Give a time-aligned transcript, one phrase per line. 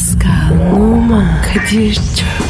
[0.00, 2.49] Pascal, Oman, Kadir çok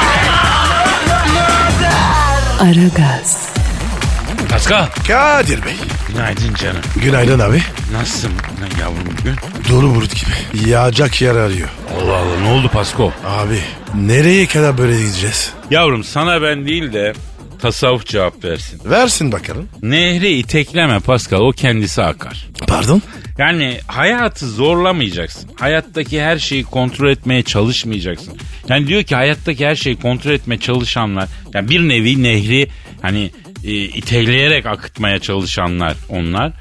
[2.61, 3.49] Aragaz,
[4.49, 4.85] Pascal.
[5.07, 5.75] Kadir Bey.
[6.07, 6.81] Günaydın canım.
[7.03, 7.61] Günaydın abi.
[7.93, 9.35] Nasılsın lan yavrum bugün?
[9.69, 10.69] Dolu bulut gibi.
[10.69, 11.69] Yağacak yer arıyor.
[12.01, 13.13] Allah Allah ne oldu Pasko?
[13.27, 13.59] Abi
[13.95, 15.53] nereye kadar böyle gideceğiz?
[15.71, 17.13] Yavrum sana ben değil de
[17.61, 18.81] tasavvuf cevap versin.
[18.85, 19.69] Versin bakalım.
[19.81, 22.47] Nehri itekleme Pascal o kendisi akar.
[22.67, 23.01] Pardon?
[23.37, 25.49] Yani hayatı zorlamayacaksın.
[25.59, 28.37] Hayattaki her şeyi kontrol etmeye çalışmayacaksın.
[28.69, 32.67] Yani diyor ki hayattaki her şeyi kontrol etmeye çalışanlar, yani bir nevi nehri
[33.01, 33.31] hani
[33.63, 36.53] e, itekleyerek akıtmaya çalışanlar onlar.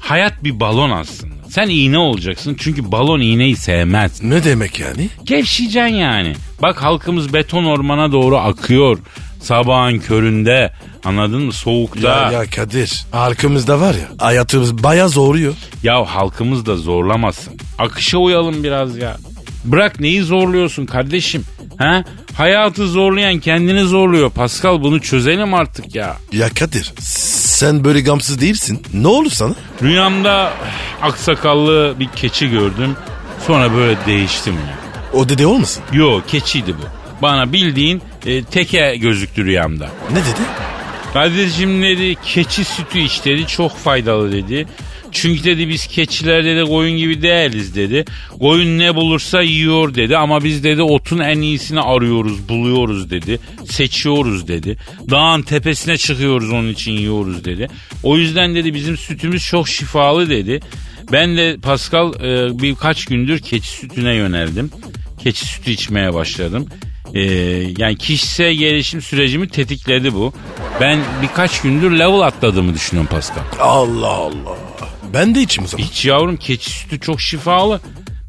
[0.00, 1.34] Hayat bir balon aslında.
[1.48, 4.22] Sen iğne olacaksın çünkü balon iğneyi sevmez.
[4.22, 5.08] Ne demek yani?
[5.24, 6.32] Gevşeyeceksin yani.
[6.62, 8.98] Bak halkımız beton ormana doğru akıyor.
[9.40, 10.72] Sabahın köründe
[11.04, 12.08] anladın mı soğukta.
[12.08, 15.54] Ya, ya Kadir arkamızda var ya hayatımız baya zoruyor.
[15.82, 17.52] Ya halkımız da zorlamasın.
[17.78, 19.16] Akışa uyalım biraz ya.
[19.64, 21.44] Bırak neyi zorluyorsun kardeşim?
[21.78, 22.04] Ha?
[22.34, 24.30] Hayatı zorlayan kendini zorluyor.
[24.30, 26.16] Pascal bunu çözelim artık ya.
[26.32, 28.82] Ya Kadir sen böyle gamsız değilsin.
[28.94, 29.54] Ne oldu sana?
[29.82, 30.52] Rüyamda
[31.02, 32.96] aksakallı bir keçi gördüm.
[33.46, 34.78] Sonra böyle değiştim ya.
[35.12, 35.82] O dede olmasın?
[35.92, 37.05] Yo keçiydi bu.
[37.22, 39.90] Bana bildiğin e, teke gözüktü rüyamda.
[40.12, 40.40] Ne dedi?
[41.12, 44.66] Kardeşim dedi keçi sütü iç dedi çok faydalı dedi.
[45.12, 48.04] Çünkü dedi biz keçiler dedi koyun gibi değiliz dedi.
[48.38, 53.40] Koyun ne bulursa yiyor dedi ama biz dedi otun en iyisini arıyoruz buluyoruz dedi.
[53.64, 54.76] Seçiyoruz dedi.
[55.10, 57.68] Dağın tepesine çıkıyoruz onun için yiyoruz dedi.
[58.02, 60.60] O yüzden dedi bizim sütümüz çok şifalı dedi.
[61.12, 64.70] Ben de Pascal e, birkaç gündür keçi sütüne yöneldim.
[65.22, 66.66] Keçi sütü içmeye başladım.
[67.14, 67.20] Ee,
[67.78, 70.32] yani kişisel gelişim sürecimi tetikledi bu.
[70.80, 73.42] Ben birkaç gündür level atladığımı düşünüyorum Pascal.
[73.60, 74.56] Allah Allah.
[75.14, 75.86] Ben de içim o zaman.
[75.86, 77.80] İç yavrum keçi sütü çok şifalı.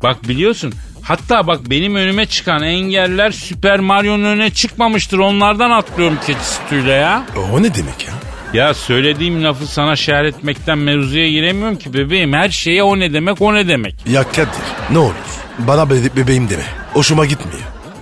[0.03, 5.17] Bak biliyorsun hatta bak benim önüme çıkan engeller Süper Mario'nun önüne çıkmamıştır.
[5.19, 7.23] Onlardan atlıyorum keçi sütüyle ya.
[7.53, 8.13] O ne demek ya?
[8.53, 12.33] Ya söylediğim lafı sana şerh etmekten mevzuya giremiyorum ki bebeğim.
[12.33, 13.95] Her şeye o ne demek o ne demek.
[14.09, 14.47] Ya Kadir
[14.91, 15.13] ne olur
[15.59, 16.63] bana be- bebeğim deme.
[16.93, 17.59] Hoşuma gitmiyor.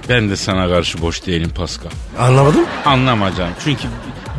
[0.09, 1.89] Ben de sana karşı boş değilim Pascal.
[2.19, 2.65] Anlamadım?
[2.85, 3.51] Anlamayacağım.
[3.63, 3.87] Çünkü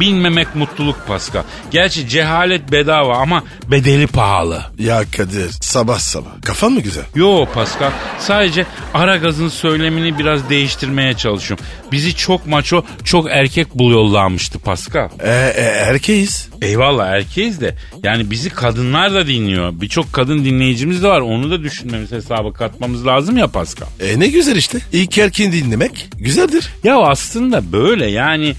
[0.00, 1.42] bilmemek mutluluk Pascal.
[1.70, 4.62] Gerçi cehalet bedava ama bedeli pahalı.
[4.78, 7.04] Ya Kadir sabah sabah kafan mı güzel?
[7.14, 11.64] Yo Pascal sadece ara gazın söylemini biraz değiştirmeye çalışıyorum.
[11.92, 15.08] Bizi çok maço çok erkek buluyorlarmıştı Pascal.
[15.20, 16.48] E, e, erkeğiz.
[16.62, 19.80] Eyvallah erkeğiz de yani bizi kadınlar da dinliyor.
[19.80, 21.20] Birçok kadın dinleyicimiz de var.
[21.20, 23.86] Onu da düşünmemiz hesaba katmamız lazım ya Pascal.
[24.00, 24.78] E ne güzel işte.
[24.92, 26.68] İlk erkeğin dinlemek güzeldir.
[26.84, 28.54] Ya aslında böyle yani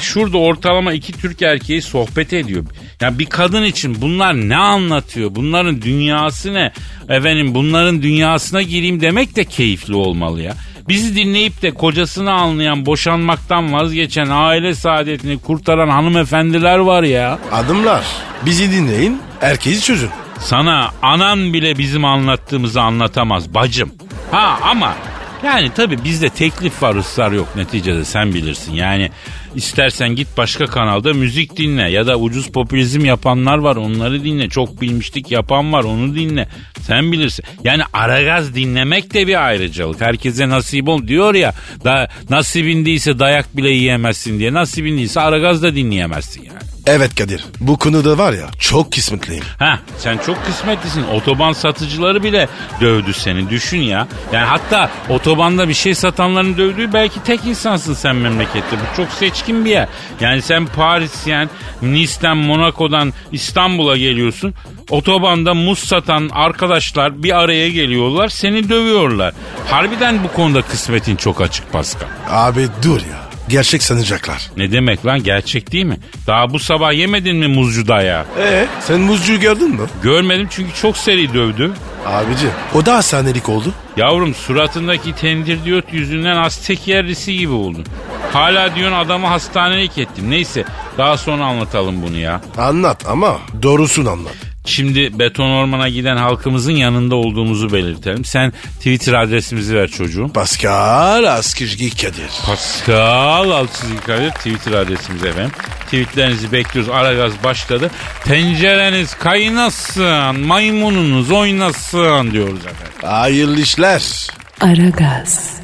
[0.00, 2.64] şurada ortalama iki Türk erkeği sohbet ediyor.
[3.00, 5.34] Ya bir kadın için bunlar ne anlatıyor?
[5.34, 6.72] Bunların dünyası ne?
[7.08, 10.54] Efendim bunların dünyasına gireyim demek de keyifli olmalı ya.
[10.88, 17.38] Bizi dinleyip de kocasını anlayan, boşanmaktan vazgeçen, aile saadetini kurtaran hanımefendiler var ya.
[17.52, 18.04] Adımlar.
[18.46, 19.20] Bizi dinleyin.
[19.40, 20.10] Erkeği çözün.
[20.40, 23.92] Sana anan bile bizim anlattığımızı anlatamaz bacım.
[24.30, 24.94] Ha ama
[25.44, 28.74] yani tabii bizde teklif var ısrar yok neticede sen bilirsin.
[28.74, 29.10] Yani
[29.56, 34.48] istersen git başka kanalda müzik dinle ya da ucuz popülizm yapanlar var onları dinle.
[34.48, 36.48] Çok bilmişlik yapan var onu dinle.
[36.80, 37.44] Sen bilirsin.
[37.64, 40.00] Yani Aragaz dinlemek de bir ayrıcalık.
[40.00, 41.54] Herkese nasip ol diyor ya.
[41.84, 44.52] Da nasibin değilse dayak bile yiyemezsin diye.
[44.52, 46.75] Nasibin değilse Aragaz da dinleyemezsin yani.
[46.86, 47.44] Evet Kadir.
[47.60, 49.44] Bu konuda var ya çok kısmetliyim.
[49.58, 51.04] Ha sen çok kısmetlisin.
[51.06, 52.48] Otoban satıcıları bile
[52.80, 53.50] dövdü seni.
[53.50, 54.08] Düşün ya.
[54.32, 58.76] Yani hatta otobanda bir şey satanların dövdüğü belki tek insansın sen memlekette.
[58.76, 59.88] Bu çok seçkin bir yer.
[60.20, 61.50] Yani sen Parisyen,
[61.82, 64.54] Nice'den, Monaco'dan İstanbul'a geliyorsun.
[64.90, 68.28] Otobanda muz satan arkadaşlar bir araya geliyorlar.
[68.28, 69.34] Seni dövüyorlar.
[69.70, 72.08] Harbiden bu konuda kısmetin çok açık Pascal.
[72.30, 73.25] Abi dur ya.
[73.48, 74.50] Gerçek sanacaklar.
[74.56, 75.98] Ne demek lan gerçek değil mi?
[76.26, 78.24] Daha bu sabah yemedin mi muzcu dayağı?
[78.40, 79.86] E sen muzcuyu gördün mü?
[80.02, 81.72] Görmedim çünkü çok seri dövdü.
[82.06, 83.72] Abici o da hastanelik oldu.
[83.96, 87.84] Yavrum suratındaki tendirdiyot yüzünden Aztek yerlisi gibi oldun.
[88.32, 90.30] Hala diyorsun adamı hastanelik ettim.
[90.30, 90.64] Neyse
[90.98, 92.40] daha sonra anlatalım bunu ya.
[92.58, 94.34] Anlat ama doğrusunu anlat.
[94.66, 98.24] Şimdi beton ormana giden halkımızın yanında olduğumuzu belirtelim.
[98.24, 100.30] Sen Twitter adresimizi ver çocuğum.
[100.34, 102.30] Pascal Askizgi Kadir.
[102.46, 105.52] Pascal Altçizgi Kadir Twitter adresimiz efendim.
[105.84, 106.92] Tweetlerinizi bekliyoruz.
[106.92, 107.90] Aragaz başladı.
[108.24, 112.92] Tencereniz kaynasın, maymununuz oynasın diyoruz efendim.
[113.02, 114.02] Hayırlı işler.
[114.60, 115.60] Aragaz.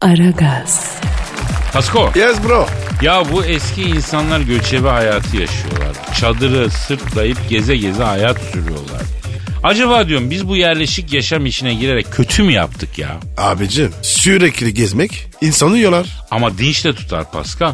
[0.00, 0.97] Aragaz.
[1.78, 2.10] Pasko.
[2.16, 2.66] Yes bro.
[3.02, 5.96] Ya bu eski insanlar göçebe hayatı yaşıyorlar.
[6.20, 9.02] Çadırı sırtlayıp geze geze hayat sürüyorlar.
[9.62, 13.16] Acaba diyorum biz bu yerleşik yaşam işine girerek kötü mü yaptık ya?
[13.36, 16.06] Abicim sürekli gezmek insanı yorar.
[16.30, 17.72] Ama dinç de tutar Pascal.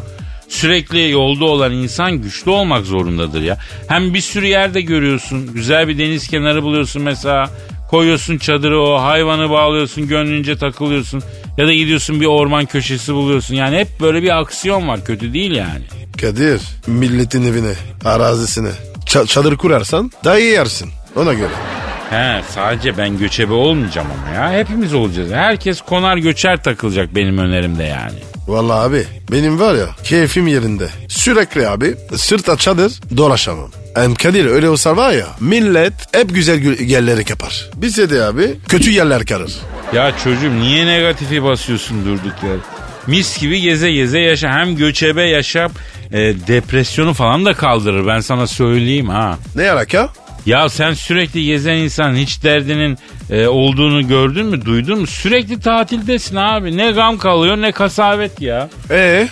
[0.49, 3.57] Sürekli yolda olan insan güçlü olmak zorundadır ya.
[3.87, 5.53] Hem bir sürü yerde görüyorsun.
[5.53, 7.49] Güzel bir deniz kenarı buluyorsun mesela.
[7.89, 11.23] Koyuyorsun çadırı o hayvanı bağlıyorsun gönlünce takılıyorsun.
[11.57, 13.55] Ya da gidiyorsun bir orman köşesi buluyorsun.
[13.55, 15.81] Yani hep böyle bir aksiyon var kötü değil yani.
[16.21, 17.73] Kadir milletin evine,
[18.05, 18.69] arazisine
[19.05, 20.89] ça- çadır kurarsan daha iyi yersin.
[21.15, 21.49] Ona göre.
[22.09, 24.53] He sadece ben göçebe olmayacağım ama ya.
[24.59, 25.31] Hepimiz olacağız.
[25.31, 28.19] Herkes konar göçer takılacak benim önerimde yani.
[28.47, 30.89] Vallahi abi benim var ya keyfim yerinde.
[31.09, 33.71] Sürekli abi sırta çadır dolaşamam.
[33.95, 37.69] Hem Kadir öyle olsa var ya millet hep güzel gü- yerleri kapar.
[37.75, 39.53] Bize de abi kötü yerler karır.
[39.93, 42.57] Ya çocuğum niye negatifi basıyorsun durduk yere?
[43.07, 44.51] Mis gibi geze geze yaşa.
[44.53, 45.71] Hem göçebe yaşap
[46.11, 46.17] e,
[46.47, 49.37] depresyonu falan da kaldırır ben sana söyleyeyim ha.
[49.55, 50.09] Ne alaka?
[50.45, 52.97] Ya sen sürekli gezen insan hiç derdinin
[53.29, 55.07] e, olduğunu gördün mü duydun mu?
[55.07, 56.77] Sürekli tatildesin abi.
[56.77, 58.69] Ne gam kalıyor ne kasavet ya.
[58.91, 59.27] Ee,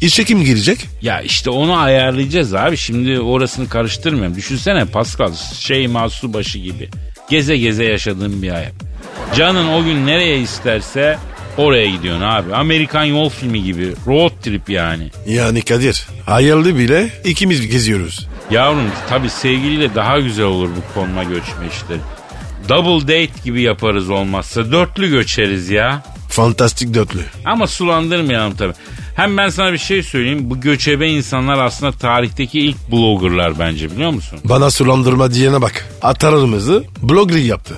[0.00, 0.78] işe kim girecek?
[1.02, 2.76] Ya işte onu ayarlayacağız abi.
[2.76, 4.36] Şimdi orasını karıştırmıyorum.
[4.36, 6.88] Düşünsene Pascal şey masu başı gibi.
[7.30, 8.72] Geze geze yaşadığın bir hayat.
[9.36, 11.18] Canın o gün nereye isterse
[11.56, 12.54] oraya gidiyorsun abi.
[12.54, 13.92] Amerikan yol filmi gibi.
[14.06, 15.10] Road trip yani.
[15.28, 18.28] Yani Kadir hayırlı bile ikimiz geziyoruz.
[18.50, 22.00] Yavrum tabi sevgiliyle daha güzel olur bu konma göçme işleri.
[22.68, 24.72] Double date gibi yaparız olmazsa.
[24.72, 26.02] Dörtlü göçeriz ya.
[26.28, 27.20] Fantastik dörtlü.
[27.44, 28.72] Ama sulandırmayalım tabi.
[29.16, 30.50] Hem ben sana bir şey söyleyeyim.
[30.50, 34.38] Bu göçebe insanlar aslında tarihteki ilk bloggerlar bence biliyor musun?
[34.44, 35.86] Bana sulandırma diyene bak.
[36.02, 37.74] Atarımızı blogger yaptı.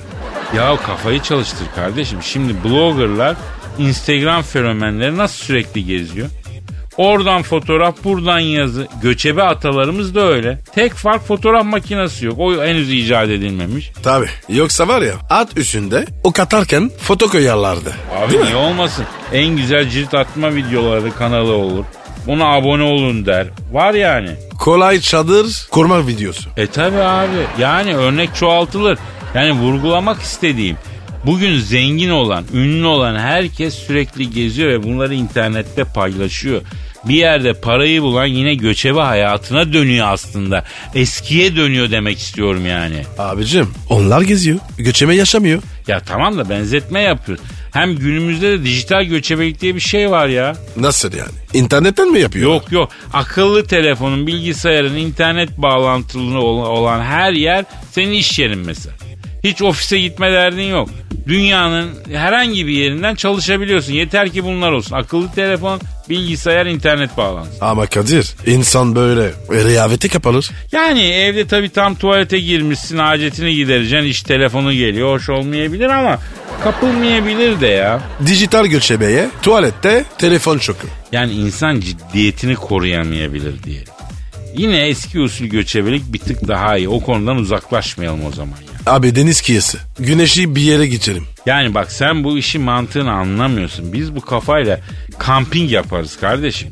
[0.57, 2.19] Ya kafayı çalıştır kardeşim.
[2.23, 3.37] Şimdi bloggerlar
[3.79, 6.29] Instagram fenomenleri nasıl sürekli geziyor?
[6.97, 8.89] Oradan fotoğraf, buradan yazı.
[9.03, 10.59] Göçebe atalarımız da öyle.
[10.75, 12.39] Tek fark fotoğraf makinesi yok.
[12.39, 13.93] O henüz icat edilmemiş.
[14.03, 14.27] Tabi.
[14.49, 17.93] Yoksa var ya at üstünde o katarken foto koyarlardı.
[18.17, 19.05] Abi niye olmasın?
[19.33, 21.85] En güzel cilt atma videoları kanalı olur.
[22.27, 23.47] Ona abone olun der.
[23.73, 24.31] Var yani.
[24.59, 26.51] Kolay çadır kurma videosu.
[26.57, 27.37] E tabi abi.
[27.59, 28.99] Yani örnek çoğaltılır.
[29.35, 30.77] Yani vurgulamak istediğim.
[31.27, 36.63] Bugün zengin olan, ünlü olan herkes sürekli geziyor ve bunları internette paylaşıyor.
[37.05, 40.65] Bir yerde parayı bulan yine göçebe hayatına dönüyor aslında.
[40.95, 43.03] Eskiye dönüyor demek istiyorum yani.
[43.19, 44.59] Abicim onlar geziyor.
[44.79, 45.63] Göçeme yaşamıyor.
[45.87, 47.45] Ya tamam da benzetme yapıyoruz.
[47.73, 50.57] Hem günümüzde de dijital göçebelik diye bir şey var ya.
[50.77, 51.31] Nasıl yani?
[51.55, 52.53] İnternetten mi yapıyor?
[52.53, 58.95] Yok yok akıllı telefonun, bilgisayarın, internet bağlantılı ol- olan her yer senin iş yerin mesela.
[59.45, 60.89] Hiç ofise gitme derdin yok.
[61.29, 63.93] Dünyanın herhangi bir yerinden çalışabiliyorsun.
[63.93, 64.97] Yeter ki bunlar olsun.
[64.97, 67.65] Akıllı telefon, bilgisayar, internet bağlantısı.
[67.65, 70.51] Ama Kadir insan böyle rehavete kapalır.
[70.73, 75.15] Yani evde tabii tam tuvalete girmişsin, hacetini gidereceksin, iş telefonu geliyor.
[75.15, 76.19] Hoş olmayabilir ama
[76.65, 78.01] kapılmayabilir de ya.
[78.27, 80.87] Dijital göçebeye tuvalette telefon şoku.
[81.13, 83.85] Yani insan ciddiyetini koruyamayabilir diye.
[84.57, 86.89] Yine eski usul göçebelik bir tık daha iyi.
[86.89, 88.78] O konudan uzaklaşmayalım o zaman ya.
[88.87, 89.79] Abi deniz kıyısı.
[89.99, 91.25] Güneşi bir yere geçelim.
[91.47, 93.93] Yani bak sen bu işi mantığını anlamıyorsun.
[93.93, 94.81] Biz bu kafayla
[95.19, 96.69] kamping yaparız kardeşim.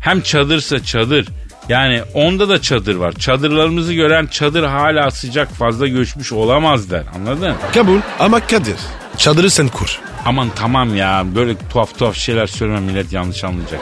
[0.00, 1.28] Hem çadırsa çadır.
[1.68, 3.12] Yani onda da çadır var.
[3.12, 7.02] Çadırlarımızı gören çadır hala sıcak fazla göçmüş olamaz der.
[7.16, 7.54] Anladın?
[7.74, 8.76] Kabul ama Kadir
[9.16, 9.98] çadırı sen kur.
[10.24, 13.80] Aman tamam ya böyle tuhaf tuhaf şeyler söyleme millet yanlış anlayacak.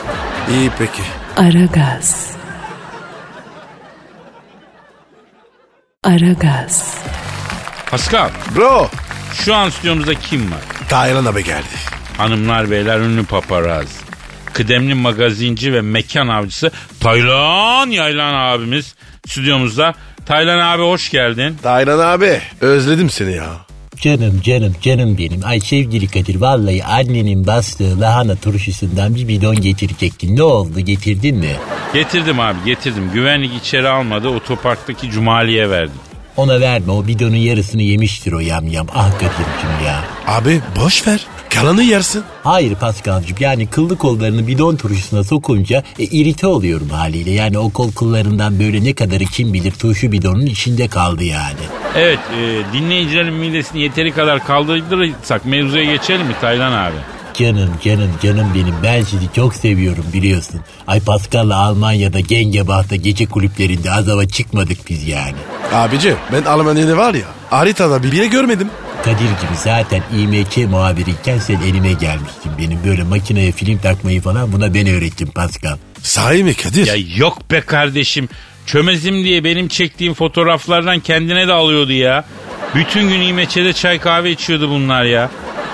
[0.51, 1.03] İyi peki.
[1.37, 2.37] Aragaz.
[6.05, 6.95] Aragaz.
[7.91, 8.89] Pascal Bro.
[9.35, 10.61] şu an stüdyomuzda kim var?
[10.89, 11.65] Taylan abi geldi.
[12.17, 13.87] Hanımlar beyler ünlü paparaz.
[14.53, 18.95] Kıdemli magazinci ve mekan avcısı Taylan Yaylan abimiz
[19.27, 19.95] stüdyomuzda.
[20.27, 21.57] Taylan abi hoş geldin.
[21.63, 23.51] Taylan abi özledim seni ya.
[23.97, 25.41] Canım canım canım benim.
[25.45, 30.37] Ay sevgili Kadir vallahi annenin bastığı lahana turşusundan bir bidon getirecektin.
[30.37, 31.53] Ne oldu getirdin mi?
[31.95, 33.11] Getirdim abi getirdim.
[33.15, 35.95] Güvenlik içeri almadı otoparktaki Cumali'ye verdim.
[36.39, 38.87] Ona verme o bidonun yarısını yemiştir o yamyam.
[38.95, 40.05] Ah Kadir'cim ya.
[40.27, 41.27] Abi boş ver.
[41.55, 42.25] Kalanı yersin.
[42.45, 47.31] Hayır Paskal'cığım yani kıllı kollarını bidon turşusuna sokunca e, irite oluyorum haliyle.
[47.31, 51.61] Yani o kol kıllarından böyle ne kadarı kim bilir turşu bidonun içinde kaldı yani.
[51.97, 56.97] Evet e, dinleyicilerin midesini yeteri kadar kaldırırsak mevzuya geçelim mi Taylan abi?
[57.39, 60.61] Canım canım canım benim ben sizi çok seviyorum biliyorsun.
[60.87, 65.37] Ay Pascal'la Almanya'da Gengebah'ta gece kulüplerinde az hava çıkmadık biz yani.
[65.73, 68.69] Abici ben Almanya'da var ya haritada bir bile görmedim.
[69.05, 72.53] Kadir'cim zaten İMK muhabiriyken sen elime gelmiştin.
[72.59, 75.77] Benim böyle makineye film takmayı falan buna ben öğrettim Pascal.
[76.03, 76.87] Sahi mi Kadir?
[76.87, 78.29] Ya yok be kardeşim.
[78.67, 82.25] Çömezim diye benim çektiğim fotoğraflardan kendine de alıyordu ya.
[82.75, 85.31] Bütün gün İmeçe'de çay kahve içiyordu bunlar ya.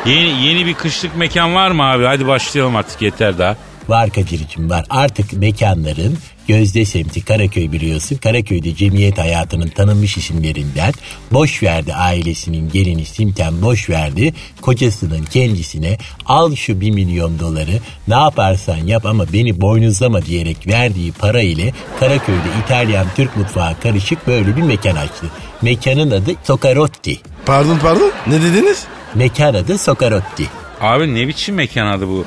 [0.07, 2.05] Yeni, yeni bir kışlık mekan var mı abi?
[2.05, 3.57] Hadi başlayalım artık yeter daha.
[3.89, 4.85] Var Kadir'cim var.
[4.91, 6.19] Artık mekanların
[6.49, 8.17] Gözde semti Karaköy biliyorsun.
[8.17, 10.93] Karaköy'de cemiyet hayatının tanınmış isimlerinden
[11.33, 14.35] boş verdi ailesinin gelini Simten boş verdi.
[14.61, 21.13] Kocasının kendisine al şu bir milyon doları ne yaparsan yap ama beni boynuzlama diyerek verdiği
[21.13, 25.27] para ile Karaköy'de İtalyan Türk mutfağı karışık böyle bir mekan açtı.
[25.63, 27.21] Mekanın adı Socarotti.
[27.47, 28.87] Pardon pardon ne dediniz?
[29.15, 30.47] Mekan adı Socarotti.
[30.81, 32.25] Abi ne biçim mekan adı bu?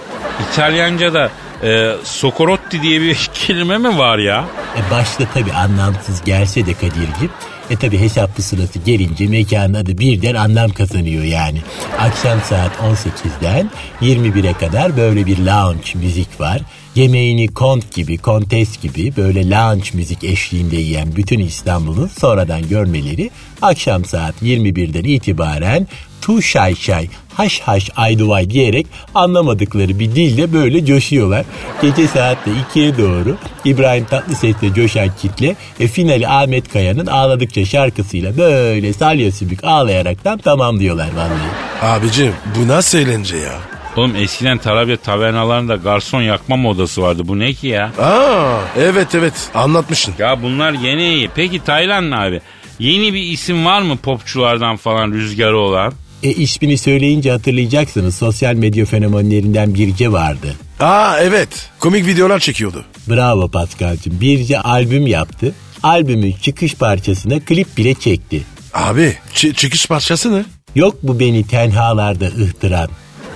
[0.51, 1.31] İtalyanca'da
[1.63, 4.45] e, Socorotti diye bir kelime mi var ya?
[4.77, 7.31] E başta tabii anlamsız gelse de Kadir'cim.
[7.69, 11.61] E tabii hesaplı sırası gelince mekanın adı birden anlam kazanıyor yani.
[11.99, 13.69] Akşam saat 18'den
[14.01, 16.61] 21'e kadar böyle bir lounge müzik var.
[16.95, 23.29] Yemeğini kont gibi, kontes gibi böyle lounge müzik eşliğinde yiyen bütün İstanbul'un sonradan görmeleri
[23.61, 25.87] akşam saat 21'den itibaren
[26.21, 31.45] tu şay şay, haş haş ayduvay diyerek anlamadıkları bir dille böyle coşuyorlar.
[31.81, 38.93] Gece saatte 2'ye doğru İbrahim Tatlıses'le coşan kitle e, finali Ahmet Kaya'nın ağladıkça şarkısıyla böyle
[38.93, 41.93] salya sümük ağlayaraktan tamamlıyorlar vallahi.
[41.95, 43.53] Abicim bu nasıl eğlence ya?
[43.97, 47.21] Oğlum eskiden Tarabya tavernalarında garson yakma modası vardı.
[47.25, 47.91] Bu ne ki ya?
[47.99, 50.13] Aa evet evet anlatmışsın.
[50.19, 51.29] Ya bunlar yeni iyi.
[51.35, 52.41] Peki Taylan abi?
[52.79, 55.93] Yeni bir isim var mı popçulardan falan rüzgarı olan?
[56.23, 60.55] E ismini söyleyince hatırlayacaksınız sosyal medya fenomenlerinden Birce vardı.
[60.79, 62.85] Aa evet komik videolar çekiyordu.
[63.09, 64.21] Bravo Paskal'cığım.
[64.21, 65.53] Birce albüm yaptı.
[65.83, 68.43] Albümün çıkış parçasına klip bile çekti.
[68.73, 70.45] Abi çı- çıkış parçası ne?
[70.75, 72.89] Yok bu beni tenhalarda ıhtıran.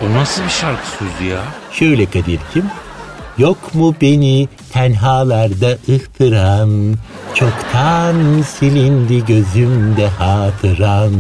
[0.05, 1.41] O nasıl bir şarkı sözü ya?
[1.73, 2.65] Şöyle Kadir'cim.
[3.37, 6.95] Yok mu beni tenhalarda ıhtıran
[7.33, 11.11] Çoktan silindi gözümde hatıran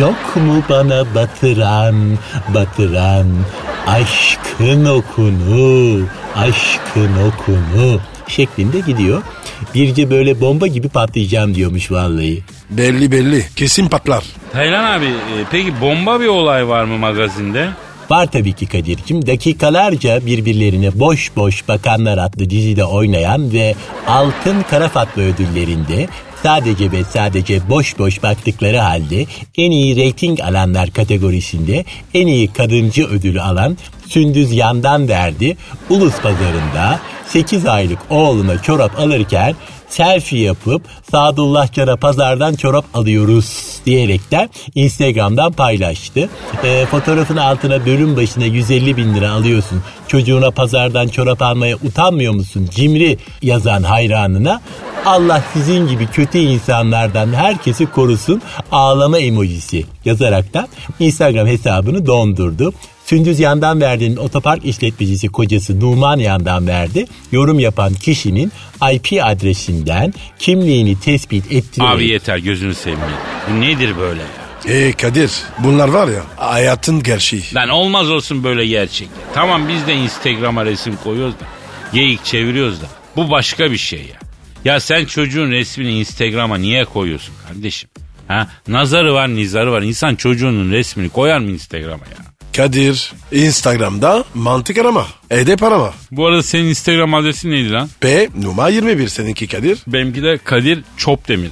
[0.00, 2.18] Yok mu bana batıran,
[2.54, 3.26] batıran
[3.86, 6.00] Aşkın okunu,
[6.36, 9.22] aşkın okunu şeklinde gidiyor.
[9.74, 12.42] Birce böyle bomba gibi patlayacağım diyormuş vallahi.
[12.70, 14.24] Belli belli kesin patlar.
[14.52, 17.68] Taylan abi e, peki bomba bir olay var mı magazinde?
[18.12, 19.26] Var tabii ki Kadir'cim.
[19.26, 23.74] Dakikalarca birbirlerine boş boş bakanlar adlı dizide oynayan ve
[24.06, 26.08] Altın Kara Fatma ödüllerinde
[26.42, 29.26] sadece ve sadece boş boş baktıkları halde
[29.56, 33.76] en iyi reyting alanlar kategorisinde en iyi kadıncı ödülü alan
[34.06, 35.56] Sündüz Yandan verdi.
[35.90, 39.54] Ulus pazarında 8 aylık oğluna çorap alırken
[39.92, 46.28] selfie yapıp Sadullah Can'a pazardan çorap alıyoruz diyerekten Instagram'dan paylaştı.
[46.64, 49.82] E, fotoğrafın altına bölüm başına 150 bin lira alıyorsun.
[50.08, 52.68] Çocuğuna pazardan çorap almaya utanmıyor musun?
[52.70, 54.60] Cimri yazan hayranına
[55.06, 58.42] Allah sizin gibi kötü insanlardan herkesi korusun
[58.72, 60.68] ağlama emojisi yazaraktan
[61.00, 62.72] Instagram hesabını dondurdu.
[63.04, 67.06] Sündüz yandan verdiğinin otopark işletmecisi kocası Numan yandan verdi.
[67.32, 68.52] Yorum yapan kişinin
[68.92, 71.94] IP adresinden kimliğini tespit ettirerek...
[71.94, 73.00] Abi yeter gözünü seveyim.
[73.50, 74.28] Bu nedir böyle ya?
[74.68, 77.42] Ee Kadir bunlar var ya hayatın gerçeği.
[77.54, 79.08] Lan olmaz olsun böyle gerçek.
[79.34, 81.44] Tamam biz de Instagram'a resim koyuyoruz da.
[81.92, 82.86] Geyik çeviriyoruz da.
[83.16, 84.31] Bu başka bir şey ya.
[84.64, 87.90] Ya sen çocuğun resmini Instagram'a niye koyuyorsun kardeşim?
[88.28, 88.48] Ha?
[88.68, 89.82] Nazarı var nizarı var.
[89.82, 92.32] İnsan çocuğunun resmini koyar mı Instagram'a ya?
[92.56, 95.06] Kadir Instagram'da mantık arama.
[95.30, 95.92] Edep arama.
[96.10, 97.88] Bu arada senin Instagram adresin neydi lan?
[98.00, 99.78] P numara 21 seninki Kadir.
[99.86, 101.50] Benimki de Kadir Çopdemir.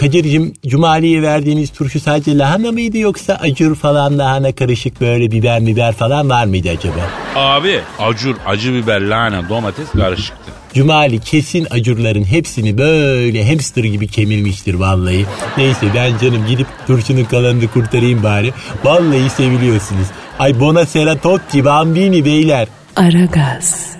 [0.00, 5.92] Kadir'cim Cumali'ye verdiğiniz turşu sadece lahana mıydı yoksa acur falan lahana karışık böyle biber biber
[5.92, 7.10] falan var mıydı acaba?
[7.36, 10.52] Abi acur, acı biber, lahana, domates karışıktı.
[10.74, 15.26] Cumali kesin acurların hepsini böyle hamster gibi kemirmiştir vallahi.
[15.56, 18.52] Neyse ben canım gidip turşunun kalanını kurtarayım bari.
[18.84, 20.06] Vallahi seviliyorsunuz.
[20.38, 22.68] Ay bona sera totti bambini beyler.
[22.96, 23.96] Aragaz.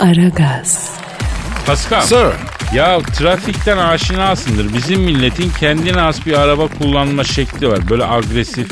[0.00, 0.90] Aragaz.
[1.66, 2.00] Pascal.
[2.00, 2.26] Sir.
[2.74, 4.74] Ya trafikten aşinasındır.
[4.74, 7.88] Bizim milletin kendine has bir araba kullanma şekli var.
[7.90, 8.68] Böyle agresif,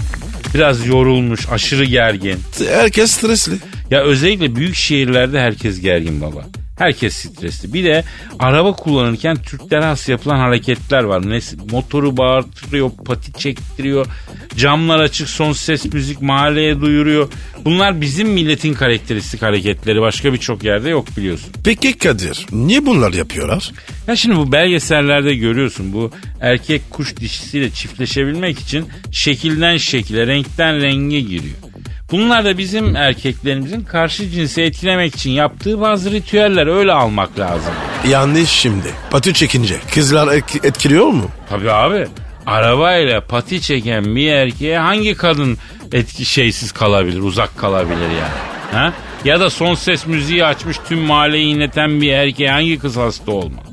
[0.55, 2.41] biraz yorulmuş, aşırı gergin.
[2.69, 3.55] Herkes stresli.
[3.95, 6.47] Ya özellikle büyük şehirlerde herkes gergin baba.
[6.79, 7.73] Herkes stresli.
[7.73, 8.05] Bir de
[8.39, 11.21] araba kullanırken Türklere has yapılan hareketler var.
[11.21, 14.07] Nes- motoru bağırtırıyor, pati çektiriyor,
[14.57, 17.29] camlar açık, son ses müzik mahalleye duyuruyor.
[17.65, 20.01] Bunlar bizim milletin karakteristik hareketleri.
[20.01, 21.51] Başka birçok yerde yok biliyorsun.
[21.65, 23.73] Peki Kadir niye bunlar yapıyorlar?
[24.09, 26.11] Ya şimdi bu belgesellerde görüyorsun bu
[26.41, 31.57] erkek kuş dişisiyle çiftleşebilmek için şekilden şekile, renkten renge giriyor.
[32.11, 37.73] Bunlar da bizim erkeklerimizin karşı cinsi etkilemek için yaptığı bazı ritüeller öyle almak lazım.
[38.09, 38.89] Yanlış şimdi.
[39.11, 41.31] Patı çekince kızlar etkiliyor mu?
[41.51, 42.07] Tabii abi
[42.47, 45.59] arabayla pati çeken bir erkeğe hangi kadın
[45.93, 48.73] etki şeysiz kalabilir, uzak kalabilir yani?
[48.73, 48.93] Ha?
[49.25, 53.65] Ya da son ses müziği açmış tüm mahalleyi inleten bir erkeğe hangi kız hasta olmaz?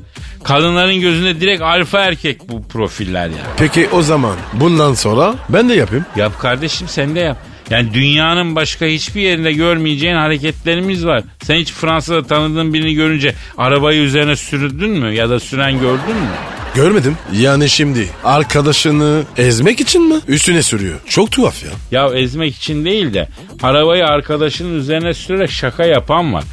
[0.44, 3.54] Kadınların gözünde direkt alfa erkek bu profiller yani.
[3.56, 6.06] Peki o zaman bundan sonra ben de yapayım.
[6.16, 7.36] Yap kardeşim sen de yap.
[7.72, 11.22] Yani dünyanın başka hiçbir yerinde görmeyeceğin hareketlerimiz var.
[11.42, 16.28] Sen hiç Fransa'da tanıdığın birini görünce arabayı üzerine sürdün mü ya da süren gördün mü?
[16.74, 17.16] Görmedim.
[17.32, 20.20] Yani şimdi arkadaşını ezmek için mi?
[20.28, 21.00] Üstüne sürüyor.
[21.08, 21.70] Çok tuhaf ya.
[21.90, 23.28] Ya ezmek için değil de
[23.62, 26.44] arabayı arkadaşının üzerine sürerek şaka yapan var.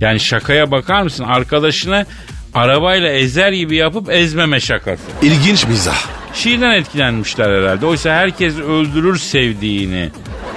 [0.00, 1.24] Yani şakaya bakar mısın?
[1.24, 2.06] Arkadaşını
[2.54, 5.02] arabayla ezer gibi yapıp ezmeme şakası.
[5.22, 6.06] İlginç mizah.
[6.34, 7.86] Şiirden etkilenmişler herhalde.
[7.86, 10.10] Oysa herkes öldürür sevdiğini.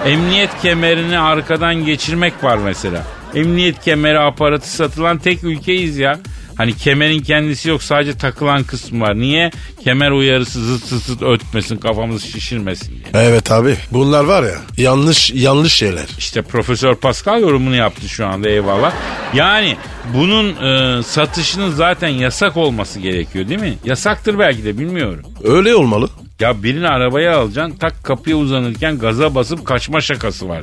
[0.05, 3.03] Emniyet kemerini arkadan geçirmek var mesela.
[3.36, 6.20] Emniyet kemeri aparatı satılan tek ülkeyiz ya.
[6.58, 9.15] Hani kemerin kendisi yok sadece takılan kısmı var.
[9.20, 9.51] Niye?
[9.84, 13.24] Kemer uyarısı zıt zıt zıt ötmesin kafamız şişirmesin diye.
[13.25, 13.75] Evet abi.
[13.91, 16.05] Bunlar var ya yanlış yanlış şeyler.
[16.17, 18.93] İşte Profesör Pascal yorumunu yaptı şu anda eyvallah.
[19.34, 19.77] Yani
[20.13, 23.74] bunun e, satışının zaten yasak olması gerekiyor değil mi?
[23.86, 25.24] Yasaktır belki de bilmiyorum.
[25.43, 26.10] Öyle olmalı.
[26.42, 30.62] Ya birini arabaya alacaksın tak kapıya uzanırken gaza basıp kaçma şakası var.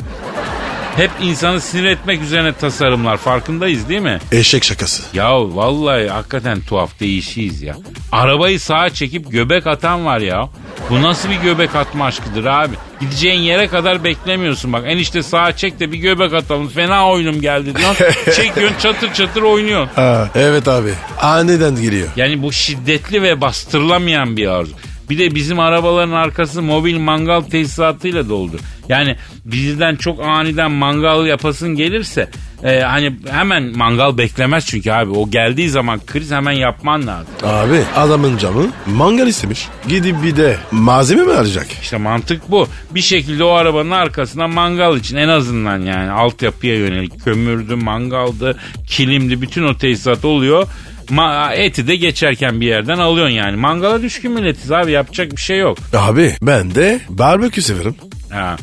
[0.96, 4.18] Hep insanı sinir etmek üzerine tasarımlar farkındayız değil mi?
[4.32, 5.02] Eşek şakası.
[5.16, 7.76] Ya vallahi hakikaten tuhaf değişiyiz ya.
[8.12, 10.48] Arabayı sağa çekip göbek atan var ya.
[10.90, 12.74] Bu nasıl bir göbek atma aşkıdır abi?
[13.00, 14.84] Gideceğin yere kadar beklemiyorsun bak.
[14.86, 16.68] Enişte sağa çek de bir göbek atalım.
[16.68, 18.06] Fena oyunum geldi diyorsun.
[18.36, 19.94] Çekiyorsun çatır çatır oynuyorsun.
[19.94, 20.90] Ha, evet abi.
[21.20, 22.08] Aniden giriyor.
[22.16, 24.72] Yani bu şiddetli ve bastırılamayan bir arzu.
[25.10, 28.56] Bir de bizim arabaların arkası mobil mangal tesisatıyla doldu.
[28.88, 32.30] Yani bizden çok aniden mangal yapasın gelirse
[32.64, 37.34] e, hani hemen mangal beklemez çünkü abi o geldiği zaman kriz hemen yapman lazım.
[37.42, 39.68] Abi adamın camı mangal istemiş.
[39.88, 41.66] Gidip bir de malzeme mi arayacak?
[41.82, 42.68] İşte mantık bu.
[42.90, 49.42] Bir şekilde o arabanın arkasına mangal için en azından yani altyapıya yönelik kömürdü, mangaldı, kilimdi
[49.42, 50.68] bütün o tesisat oluyor.
[51.10, 53.56] Ma- eti de geçerken bir yerden alıyorsun yani.
[53.56, 55.78] Mangala düşkün milletiz abi yapacak bir şey yok.
[55.96, 57.94] Abi ben de barbekü severim.
[58.30, 58.56] Ha.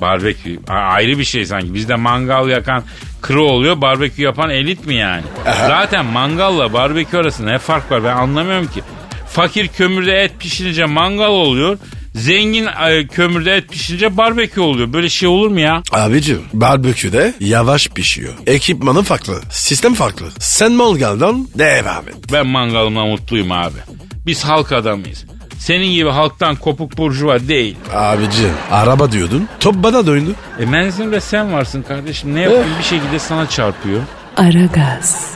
[0.00, 1.74] Barbekü A- ayrı bir şey sanki.
[1.74, 2.82] Bizde mangal yakan
[3.22, 3.80] kro oluyor.
[3.80, 5.22] Barbekü yapan elit mi yani?
[5.44, 8.82] Zaten mangalla barbekü arasında ne fark var ben anlamıyorum ki.
[9.28, 11.78] Fakir kömürde et pişirince mangal oluyor.
[12.16, 14.92] Zengin e, kömürde et pişirince barbekü oluyor.
[14.92, 15.82] Böyle şey olur mu ya?
[15.92, 18.34] Abicim barbeküde yavaş pişiyor.
[18.46, 19.40] Ekipmanı farklı.
[19.50, 20.26] Sistem farklı.
[20.38, 22.14] Sen mangaldan devam et.
[22.32, 23.78] Ben mangalımla mutluyum abi.
[24.26, 25.24] Biz halk adamıyız.
[25.58, 27.76] Senin gibi halktan kopuk burjuva değil.
[27.94, 29.48] Abicim araba diyordun.
[29.60, 30.34] Top bana döndü.
[30.60, 32.34] E menzilde sen varsın kardeşim.
[32.34, 34.00] Ne yapayım bir şekilde sana çarpıyor.
[34.36, 35.30] Aragaz.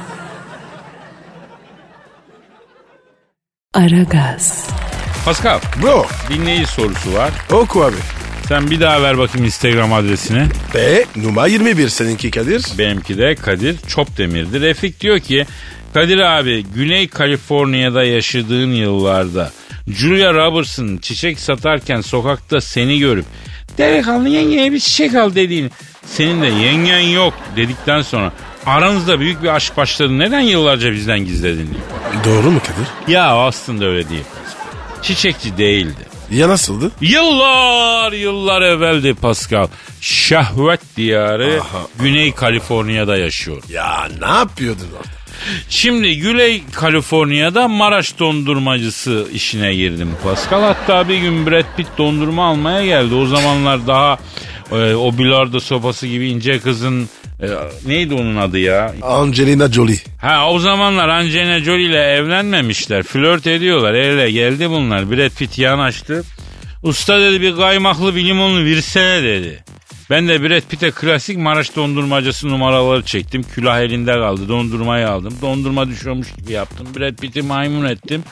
[3.74, 4.68] Aragaz.
[5.24, 7.30] Pascal Bro dinleyici sorusu var.
[7.52, 7.96] oku abi.
[8.48, 10.46] Sen bir daha ver bakayım Instagram adresini.
[10.74, 12.64] Ve numara 21 seninki Kadir.
[12.78, 14.60] Benimki de Kadir Çopdemir'di.
[14.60, 15.46] Refik diyor ki
[15.94, 19.50] Kadir abi Güney Kaliforniya'da yaşadığın yıllarda
[19.88, 23.24] Julia Roberts'ın çiçek satarken sokakta seni görüp
[23.78, 25.70] delikanlı yengeye bir çiçek al dediğini
[26.06, 28.32] senin de yengen yok dedikten sonra
[28.66, 30.18] aranızda büyük bir aşk başladı.
[30.18, 31.68] Neden yıllarca bizden gizledin.
[32.24, 33.12] Doğru mu Kadir?
[33.14, 34.24] Ya aslında öyle değil.
[35.02, 36.10] Çiçekçi değildi.
[36.30, 36.90] Ya nasıldı?
[37.00, 39.66] Yıllar yıllar evveldi Pascal.
[40.00, 41.60] Şehvet diyarı
[41.98, 43.62] Güney Kaliforniya'da yaşıyor.
[43.68, 45.20] Ya ne yapıyordun orada?
[45.68, 50.62] Şimdi Güney Kaliforniya'da Maraş dondurmacısı işine girdim Pascal.
[50.62, 53.14] Hatta bir gün Brad Pitt dondurma almaya geldi.
[53.14, 54.18] O zamanlar daha
[54.72, 57.08] e, o bilardo sopası gibi ince kızın
[57.42, 57.48] e,
[57.86, 58.94] neydi onun adı ya?
[59.02, 59.98] Angelina Jolie.
[60.20, 63.02] Ha o zamanlar Angelina Jolie ile evlenmemişler.
[63.02, 63.94] Flört ediyorlar.
[63.94, 65.10] Ele geldi bunlar.
[65.10, 66.24] Brad Pitt yanaştı.
[66.82, 69.64] Usta dedi bir kaymaklı bir limonlu versene dedi.
[70.10, 73.42] Ben de Brad Pitt'e klasik Maraş dondurmacısı numaraları çektim.
[73.42, 74.48] Külah elinde kaldı.
[74.48, 75.34] Dondurmayı aldım.
[75.42, 76.86] Dondurma düşüyormuş gibi yaptım.
[76.96, 78.22] Brad Pitt'i maymun ettim.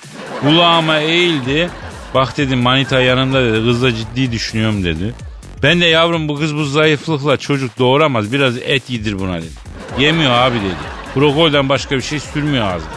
[0.41, 1.71] Kulağıma eğildi.
[2.15, 3.65] Bak dedim manita yanında dedi.
[3.65, 5.15] Kızla ciddi düşünüyorum dedi.
[5.63, 8.33] Ben de yavrum bu kız bu zayıflıkla çocuk doğuramaz.
[8.33, 9.51] Biraz et yedir buna dedi.
[9.99, 10.75] Yemiyor abi dedi.
[11.15, 12.91] Prokolden başka bir şey sürmüyor ağzına.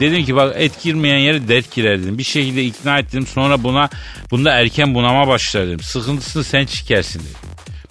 [0.00, 2.18] Dedim ki bak et girmeyen yere dert girer dedim.
[2.18, 3.26] Bir şekilde ikna ettim.
[3.26, 3.88] Sonra buna
[4.30, 5.80] bunda erken bunama başlar dedim.
[5.80, 7.34] Sıkıntısını sen çekersin dedim.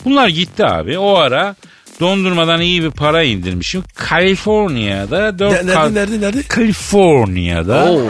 [0.06, 0.98] Bunlar gitti abi.
[0.98, 1.56] O ara
[2.00, 3.84] dondurmadan iyi bir para indirmişim.
[3.96, 5.92] Kaliforniya'da dört Ne- kat...
[5.92, 6.44] nerede, nerede, nerede?
[6.44, 8.02] Kaliforniya'da Oo.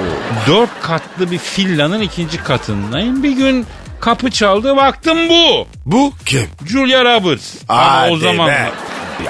[0.48, 3.24] dört katlı bir villanın ikinci katındayım.
[3.24, 3.66] Bir gün
[4.00, 5.68] kapı çaldı baktım bu.
[5.86, 6.48] Bu kim?
[6.68, 7.56] Julia Roberts.
[7.70, 8.70] Ama o Hadi zaman be.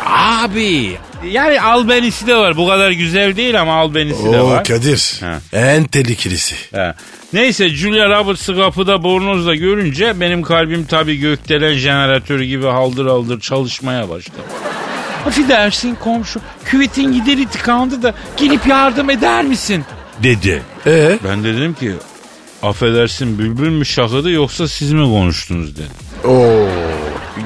[0.06, 0.98] Abi
[1.32, 2.58] yani albenisi de var.
[2.58, 4.64] Bu kadar güzel değil ama albenisi de Oo var.
[4.64, 5.18] Kadir.
[5.20, 5.40] Ha.
[5.54, 6.56] En tehlikelisi.
[6.72, 6.94] He.
[7.34, 14.10] Neyse Julia Roberts'ı kapıda bornozla görünce benim kalbim tabii gökdelen jeneratörü gibi haldır haldır çalışmaya
[14.10, 14.38] başladı.
[15.28, 19.86] Affedersin komşu küvetin gideri tıkandı da gelip yardım eder misin?
[20.24, 20.62] Dedi.
[20.88, 21.20] Ee?
[21.24, 21.92] Ben de dedim ki
[22.64, 25.88] affedersin bülbül mü şakadı yoksa siz mi konuştunuz dedi.
[26.28, 26.68] Oo.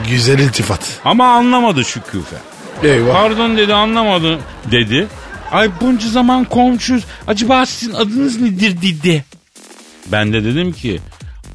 [0.09, 0.99] Güzel iltifat.
[1.05, 2.35] Ama anlamadı Şükrüfe.
[2.83, 3.13] Eyvah.
[3.13, 4.39] Pardon dedi anlamadı
[4.71, 5.07] dedi.
[5.51, 7.03] Ay bunca zaman komşuyuz.
[7.27, 9.25] Acaba sizin adınız nedir dedi.
[10.11, 10.99] Ben de dedim ki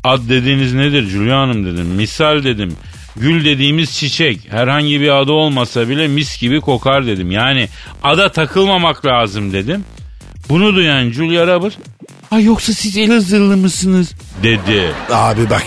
[0.05, 1.87] ad dediğiniz nedir Julia Hanım dedim.
[1.87, 2.77] Misal dedim.
[3.17, 7.31] Gül dediğimiz çiçek herhangi bir adı olmasa bile mis gibi kokar dedim.
[7.31, 7.69] Yani
[8.03, 9.85] ada takılmamak lazım dedim.
[10.49, 11.77] Bunu duyan Julia Roberts
[12.31, 14.13] Ay yoksa siz Elazığlı mısınız?
[14.43, 14.93] Dedi.
[15.11, 15.65] Abi bak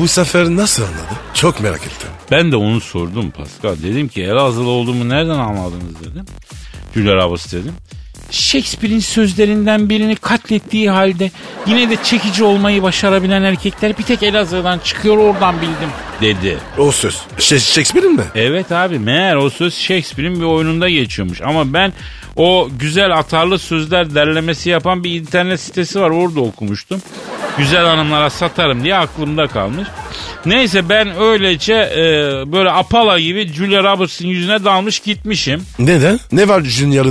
[0.00, 1.20] bu sefer nasıl anladı?
[1.34, 2.08] Çok merak ettim.
[2.30, 3.76] Ben de onu sordum Pascal.
[3.82, 6.24] Dedim ki Elazığlı olduğumu nereden anladınız dedim.
[6.94, 7.72] Julia Roberts dedim.
[8.34, 11.30] Shakespeare'in sözlerinden birini katlettiği halde
[11.66, 16.58] yine de çekici olmayı başarabilen erkekler bir tek Elazığ'dan çıkıyor oradan bildim dedi.
[16.78, 17.20] O söz.
[17.38, 18.24] Şey, Shakespeare'in mi?
[18.34, 21.40] Evet abi meğer o söz Shakespeare'in bir oyununda geçiyormuş.
[21.42, 21.92] Ama ben
[22.36, 27.02] o güzel atarlı sözler derlemesi yapan bir internet sitesi var orada okumuştum.
[27.58, 29.88] Güzel hanımlara satarım diye aklımda kalmış.
[30.46, 32.02] Neyse ben öylece e,
[32.52, 35.62] böyle apala gibi Julia Roberts'ın yüzüne dalmış gitmişim.
[35.78, 36.20] Neden?
[36.32, 36.60] Ne var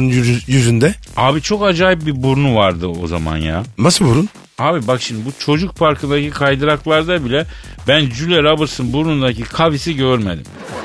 [0.09, 0.95] yüzü- yüzünde?
[1.17, 3.63] Abi çok acayip bir burnu vardı o zaman ya.
[3.77, 4.29] Nasıl burun?
[4.59, 7.45] Abi bak şimdi bu çocuk parkındaki kaydıraklarda bile
[7.87, 10.43] ben Julia Roberts'ın burnundaki kavisi görmedim.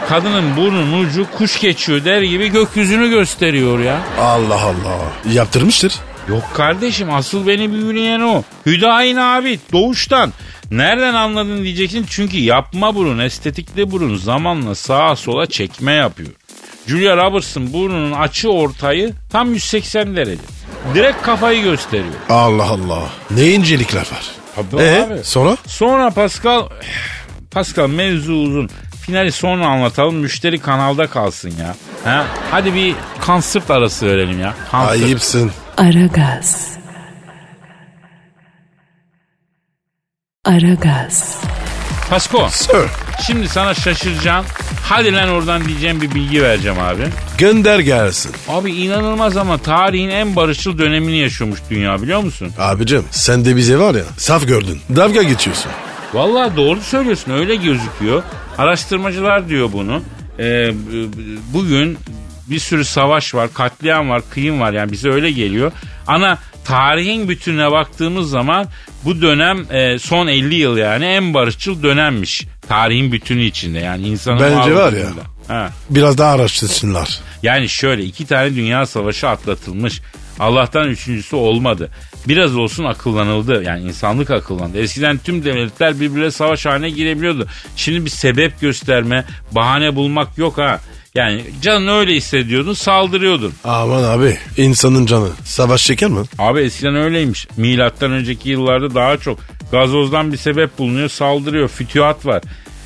[0.09, 4.01] Kadının burnunun ucu kuş geçiyor der gibi gökyüzünü gösteriyor ya.
[4.21, 5.33] Allah Allah.
[5.33, 5.94] Yaptırmıştır.
[6.28, 8.42] Yok kardeşim asıl beni büyüleyen o.
[8.66, 10.32] Hüdayin abi doğuştan.
[10.70, 16.28] Nereden anladın diyeceksin çünkü yapma burun estetikli burun zamanla sağa sola çekme yapıyor.
[16.86, 20.42] Julia Roberts'ın burnunun açı ortayı tam 180 derece.
[20.94, 22.14] Direkt kafayı gösteriyor.
[22.28, 23.02] Allah Allah.
[23.30, 24.30] Ne incelikler var.
[24.56, 25.24] Tabii Ee, abi.
[25.24, 25.56] sonra?
[25.66, 26.62] Sonra Pascal
[27.50, 28.68] Pascal mevzu uzun.
[29.06, 30.14] Finali sonra anlatalım.
[30.14, 31.74] Müşteri kanalda kalsın ya.
[32.04, 32.26] Ha?
[32.50, 32.94] Hadi bir
[33.26, 34.54] konsert arası verelim ya.
[34.70, 34.90] Konsert.
[35.02, 35.50] Ayıpsın.
[35.78, 36.76] Aragaz.
[40.44, 41.40] Aragaz.
[42.10, 42.76] Pasko Sir.
[43.26, 44.46] şimdi sana şaşıracağım.
[44.82, 47.02] Hadi lan oradan diyeceğim bir bilgi vereceğim abi.
[47.38, 48.32] Gönder gelsin.
[48.48, 52.50] Abi inanılmaz ama tarihin en barışçıl dönemini yaşıyormuş dünya biliyor musun?
[52.58, 54.80] Abicim sen de bize var ya saf gördün.
[54.96, 55.70] Dalga geçiyorsun.
[56.14, 58.22] Vallahi doğru söylüyorsun öyle gözüküyor.
[58.58, 60.02] Araştırmacılar diyor bunu.
[60.38, 60.70] Ee,
[61.54, 61.98] bugün
[62.50, 65.72] bir sürü savaş var, katliam var, kıyım var yani bize öyle geliyor.
[66.06, 68.66] Ana tarihin bütününe baktığımız zaman
[69.04, 72.46] bu dönem e, son 50 yıl yani en barışçıl dönemmiş.
[72.68, 75.06] Tarihin bütünü içinde yani insanın Bence var ya.
[75.48, 75.70] Ha.
[75.90, 77.20] Biraz daha araştırsınlar.
[77.42, 80.00] Yani şöyle iki tane dünya savaşı atlatılmış.
[80.38, 81.90] Allah'tan üçüncüsü olmadı.
[82.28, 83.62] Biraz olsun akıllanıldı.
[83.62, 84.78] Yani insanlık akıllandı.
[84.78, 87.46] Eskiden tüm devletler birbirine savaş haline girebiliyordu.
[87.76, 90.80] Şimdi bir sebep gösterme, bahane bulmak yok ha.
[91.18, 93.52] Yani canın öyle hissediyordun saldırıyordun.
[93.64, 95.28] Aman abi insanın canı.
[95.44, 96.20] Savaş çeker mi?
[96.38, 97.46] Abi eskiden öyleymiş.
[97.57, 99.38] Milattan önceki yıllarda daha çok.
[99.72, 101.68] Gazozdan bir sebep bulunuyor saldırıyor.
[101.68, 102.42] Fütühat var.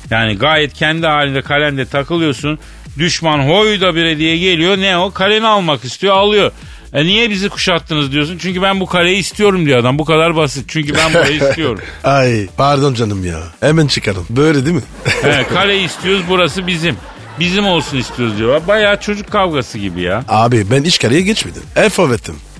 [0.09, 2.59] Yani gayet kendi halinde kalende takılıyorsun.
[2.97, 4.77] Düşman hoyda bir diye geliyor.
[4.77, 5.11] Ne o?
[5.11, 6.51] Kaleni almak istiyor alıyor.
[6.93, 8.37] E niye bizi kuşattınız diyorsun?
[8.37, 9.99] Çünkü ben bu kaleyi istiyorum diyor adam.
[9.99, 10.65] Bu kadar basit.
[10.67, 11.79] Çünkü ben burayı istiyorum.
[12.03, 13.39] Ay pardon canım ya.
[13.59, 14.25] Hemen çıkarım.
[14.29, 14.83] Böyle değil mi?
[15.21, 16.95] He, kaleyi istiyoruz burası bizim.
[17.39, 18.61] Bizim olsun istiyoruz diyor.
[18.67, 20.23] Bayağı çocuk kavgası gibi ya.
[20.27, 21.63] abi ben iş kareye geçmedim.
[21.75, 21.89] El.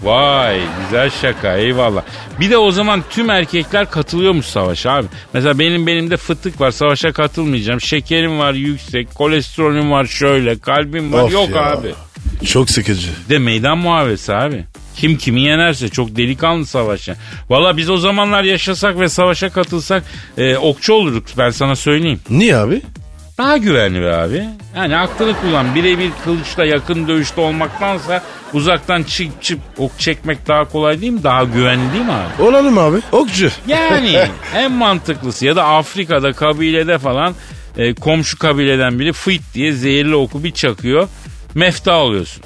[0.04, 2.02] Vay güzel şaka eyvallah.
[2.40, 5.08] Bir de o zaman tüm erkekler katılıyormuş savaşa abi.
[5.34, 7.82] Mesela benim belimde fıtık var savaşa katılmayacağım.
[7.82, 11.24] Şekerim var yüksek, kolesterolüm var şöyle, kalbim var.
[11.24, 11.72] Of Yok ya.
[11.72, 11.94] abi.
[12.46, 13.08] Çok sıkıcı.
[13.30, 14.64] Bir De meydan muhabbesi abi.
[14.96, 17.18] Kim kimi yenerse çok delikanlı savaş yani.
[17.50, 20.04] Valla biz o zamanlar yaşasak ve savaşa katılsak
[20.38, 22.20] e, okçu olurduk ben sana söyleyeyim.
[22.30, 22.82] Niye abi?
[23.44, 24.46] Daha güvenli be abi.
[24.76, 25.76] Yani aklını kullan.
[25.76, 31.24] Birebir kılıçla yakın dövüşte olmaktansa uzaktan çıp çıp ok çekmek daha kolay değil mi?
[31.24, 32.44] Daha güvenli değil mi abi?
[32.44, 32.98] Olalım abi.
[33.12, 33.50] Okçu.
[33.68, 34.18] Yani
[34.56, 37.34] en mantıklısı ya da Afrika'da kabilede falan
[37.78, 41.08] e, komşu kabileden biri fıt diye zehirli oku bir çakıyor.
[41.56, 42.44] Mefta oluyorsun.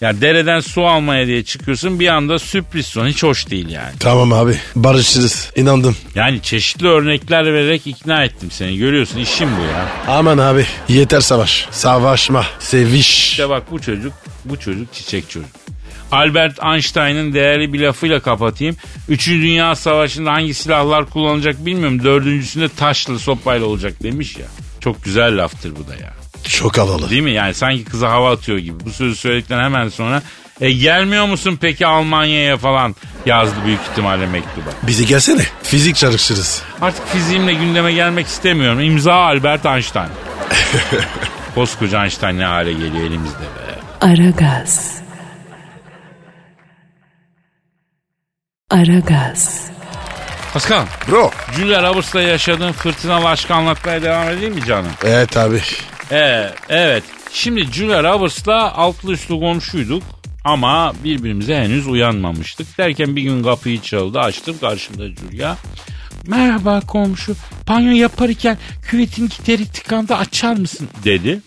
[0.00, 3.92] Ya dereden su almaya diye çıkıyorsun bir anda sürpriz son hiç hoş değil yani.
[4.00, 4.56] Tamam abi.
[4.76, 5.50] Barışırız.
[5.56, 5.96] İnandım.
[6.14, 8.78] Yani çeşitli örnekler vererek ikna ettim seni.
[8.78, 10.14] Görüyorsun işim bu ya.
[10.16, 10.66] Aman abi.
[10.88, 11.68] Yeter savaş.
[11.70, 12.46] Savaşma.
[12.58, 13.30] Seviş.
[13.30, 14.12] İşte bak bu çocuk,
[14.44, 15.48] bu çocuk çiçek çocuk.
[16.12, 18.76] Albert Einstein'ın değerli bir lafıyla kapatayım.
[19.08, 22.04] Üçüncü Dünya Savaşı'nda hangi silahlar kullanılacak bilmiyorum.
[22.04, 24.46] Dördüncüsünde taşlı sopayla olacak demiş ya.
[24.80, 26.12] Çok güzel laftır bu da ya.
[26.48, 27.10] Çok havalı.
[27.10, 27.32] Değil mi?
[27.32, 28.84] Yani sanki kıza hava atıyor gibi.
[28.84, 30.22] Bu sözü söyledikten hemen sonra
[30.60, 34.70] e gelmiyor musun peki Almanya'ya falan yazdı büyük ihtimalle mektuba.
[34.82, 35.42] Bizi gelsene.
[35.62, 36.62] Fizik çalışırız.
[36.80, 38.80] Artık fiziğimle gündeme gelmek istemiyorum.
[38.80, 40.08] İmza Albert Einstein.
[41.54, 43.78] Koskoca Einstein ne hale geliyor elimizde be.
[44.00, 44.98] Aragaz.
[48.70, 49.64] Aragaz.
[50.52, 51.30] Pascal, Bro.
[51.56, 54.90] Julia Roberts'la yaşadığın fırtınalı aşkı anlatmaya devam edeyim mi canım?
[55.04, 55.62] Evet abi.
[56.12, 57.04] Ee, evet.
[57.32, 60.02] Şimdi Julia Roberts'la altlı üstlü komşuyduk.
[60.44, 62.78] Ama birbirimize henüz uyanmamıştık.
[62.78, 64.20] Derken bir gün kapıyı çaldı.
[64.20, 65.56] Açtım karşımda Julia.
[66.26, 67.34] Merhaba komşu.
[67.68, 70.88] Banyo yaparken küvetin gideri tıkandı açar mısın?
[71.04, 71.40] Dedi.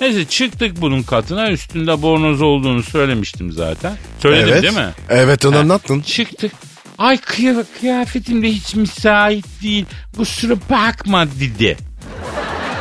[0.00, 1.50] Neyse çıktık bunun katına.
[1.50, 3.92] Üstünde bornoz olduğunu söylemiştim zaten.
[4.22, 4.62] Söyledim evet.
[4.62, 4.90] değil mi?
[5.08, 6.00] Evet onu anlattın.
[6.00, 6.52] Çıktık.
[6.98, 9.84] Ay kıya- kıyafetim de hiç müsait değil.
[10.16, 11.76] Kusura bakma dedi.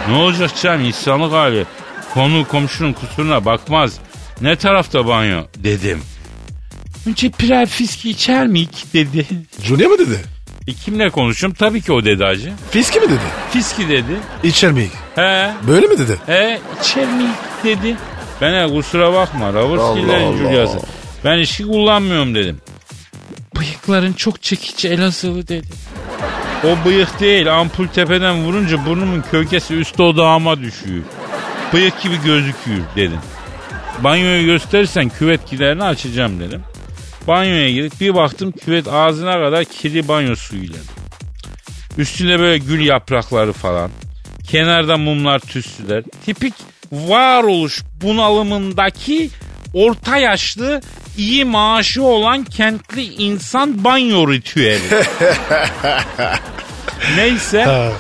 [0.10, 1.66] Ne olacak canım insanlık hali.
[2.14, 3.94] Konu komşunun kusuruna bakmaz.
[4.42, 6.02] Ne tarafta banyo dedim.
[7.08, 9.26] Önce birer fiski içer miyik dedi.
[9.64, 10.20] Julia mı dedi?
[10.68, 11.56] E kimle konuşuyorum?
[11.60, 12.54] Tabii ki o dedi hacı.
[12.72, 13.20] Fiski mi dedi?
[13.52, 14.18] Fiski dedi.
[14.44, 14.88] İçer mi?
[15.16, 16.18] He Böyle mi dedi?
[16.26, 17.96] he içer miyik dedi.
[18.42, 19.46] Ben he, kusura bakma.
[19.48, 20.38] Allah.
[20.38, 20.78] Julia'sı.
[21.26, 22.62] Ben içki kullanmıyorum dedim.
[23.58, 25.68] Bıyıkların çok çekici Elazığlı dedi.
[26.66, 31.04] O bıyık değil ampul tepeden vurunca burnumun kökesi üst odağıma düşüyor.
[31.74, 33.20] Bıyık gibi gözüküyor dedim.
[34.04, 36.64] Banyoyu gösterirsen küvet giderini açacağım dedim.
[37.28, 40.80] Banyoya girdik bir baktım küvet ağzına kadar kirli banyo suyuyla.
[41.98, 43.92] Üstünde böyle gül yaprakları falan.
[44.48, 46.04] Kenarda mumlar tüslüler.
[46.26, 46.54] Tipik
[46.92, 49.30] varoluş bunalımındaki
[49.74, 50.82] orta yaşlı
[51.18, 54.82] iyi maaşı olan kentli insan banyo ritüeli.
[57.16, 57.92] Neyse.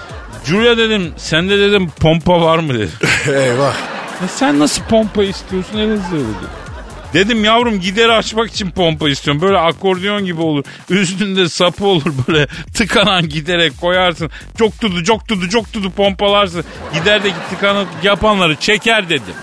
[0.45, 2.91] Julia dedim sende dedim pompa var mı dedim.
[3.27, 3.73] Eyvah.
[4.21, 6.65] "Ya sen nasıl pompa istiyorsun Elazığlı dedi.
[7.13, 9.41] Dedim yavrum gideri açmak için pompa istiyorum.
[9.41, 10.63] Böyle akordeon gibi olur.
[10.89, 14.29] Üstünde sapı olur böyle tıkanan giderek koyarsın.
[14.59, 16.63] Çok tudu çok tudu çok tudu pompalarsın.
[16.93, 19.33] Giderdeki tıkanık yapanları çeker dedim.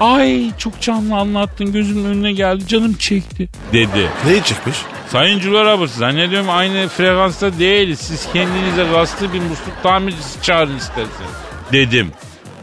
[0.00, 4.08] Ay çok canlı anlattın gözümün önüne geldi canım çekti dedi.
[4.26, 4.76] Neyi çekmiş?
[5.08, 7.98] Sayın Julia Roberts zannediyorum aynı frekansta değiliz.
[7.98, 11.30] Siz kendinize gazlı bir musluk tamircisi çağırın isterseniz.
[11.72, 12.10] Dedim.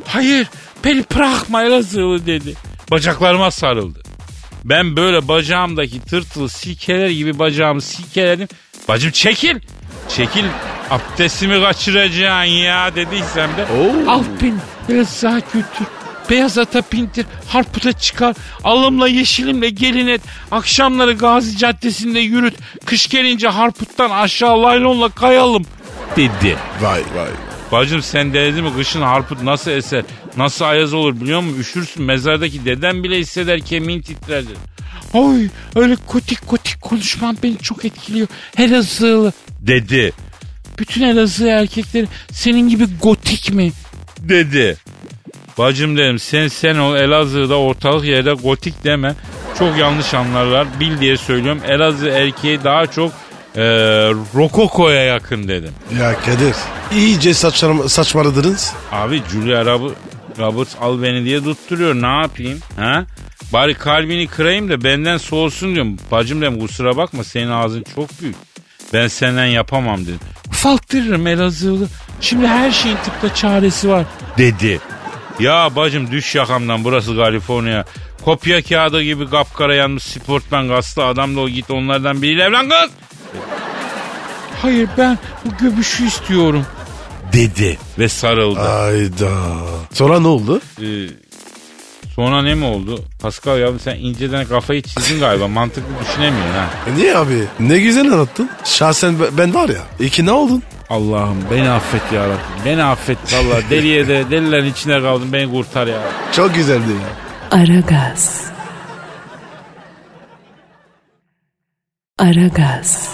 [0.07, 0.47] Hayır
[0.85, 2.53] beni bırakma Elazığlı dedi.
[2.91, 3.99] Bacaklarıma sarıldı.
[4.65, 8.47] Ben böyle bacağımdaki tırtılı silkeler gibi bacağımı silkeledim.
[8.87, 9.59] Bacım çekil.
[10.09, 10.45] Çekil
[10.89, 13.65] abdestimi kaçıracaksın ya dediysem de.
[14.07, 14.55] Al beni
[14.89, 15.87] Elazığ'a götür.
[16.29, 22.53] Beyaz ata pintir, harputa çıkar, alımla yeşilimle gelin et, akşamları Gazi Caddesi'nde yürüt,
[22.85, 25.65] kış gelince harputtan aşağı laylonla kayalım
[26.15, 26.57] dedi.
[26.81, 27.29] Vay vay.
[27.71, 30.03] Bacım sen denedin mi kışın harput nasıl eser,
[30.37, 31.59] nasıl ayaz olur biliyor musun?
[31.59, 34.59] Üşürsün mezardaki deden bile hisseder kemiğin titrer dedi.
[35.13, 38.27] Oy öyle kotik kotik konuşman beni çok etkiliyor.
[38.57, 40.13] Elazığlı dedi.
[40.79, 43.71] Bütün Elazığ erkekleri senin gibi gotik mi?
[44.19, 44.77] Dedi.
[45.57, 49.15] Bacım dedim sen sen ol Elazığ'da ortalık yerde gotik deme.
[49.59, 50.67] Çok yanlış anlarlar.
[50.79, 51.61] Bil diye söylüyorum.
[51.67, 53.11] Elazığ erkeği daha çok
[53.55, 53.61] e,
[54.35, 55.71] rokokoya yakın dedim.
[55.99, 56.55] Ya Kadir.
[56.91, 58.73] iyice saçma, saçmaladınız.
[58.91, 59.93] Abi Julia Rob-
[60.39, 61.95] Roberts al beni diye tutturuyor.
[61.95, 62.59] Ne yapayım?
[62.75, 63.05] Ha?
[63.53, 65.97] Bari kalbini kırayım da benden soğusun diyorum.
[66.11, 68.35] Bacım dedim kusura bakma senin ağzın çok büyük.
[68.93, 70.19] Ben senden yapamam dedim.
[70.49, 71.87] Ufalttırırım Elazığlı.
[72.21, 74.05] Şimdi her şeyin tıpta çaresi var
[74.37, 74.79] dedi.
[75.39, 77.85] Ya bacım düş yakamdan burası Kaliforniya.
[78.25, 82.89] Kopya kağıdı gibi kapkara yanmış sportman gazlı adam da o git onlardan biriyle evlen kız.
[84.61, 86.65] Hayır ben bu göbüşü istiyorum.
[87.33, 88.59] Dedi ve sarıldı.
[88.59, 89.31] Ayda.
[89.93, 90.61] Sonra ne oldu?
[90.81, 90.85] Ee,
[92.15, 93.03] sonra ne mi oldu?
[93.21, 95.47] Pascal ya sen inceden kafayı çizdin galiba.
[95.47, 96.69] Mantıklı düşünemiyorsun ha.
[96.87, 97.43] E niye abi?
[97.59, 98.49] Ne güzel anlattın.
[98.63, 99.81] Şahsen be- ben var ya.
[99.99, 100.63] İki ne oldun?
[100.89, 102.65] Allah'ım beni affet ya Rabbim.
[102.65, 103.61] Beni affet valla.
[103.69, 105.33] Deliye de delilerin içine kaldım.
[105.33, 105.97] Beni kurtar ya.
[106.31, 107.59] Çok güzeldi ya.
[107.59, 108.45] Aragaz.
[112.19, 113.09] Aragaz.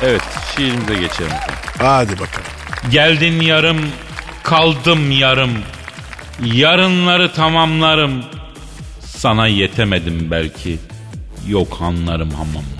[0.02, 0.22] Evet
[0.56, 1.32] şiirimize geçelim.
[1.78, 2.48] Hadi bakalım.
[2.90, 3.78] Geldin yarım,
[4.42, 5.50] kaldım yarım.
[6.44, 8.24] Yarınları tamamlarım.
[9.00, 10.78] Sana yetemedim belki.
[11.48, 12.79] Yok anlarım hamamlarım.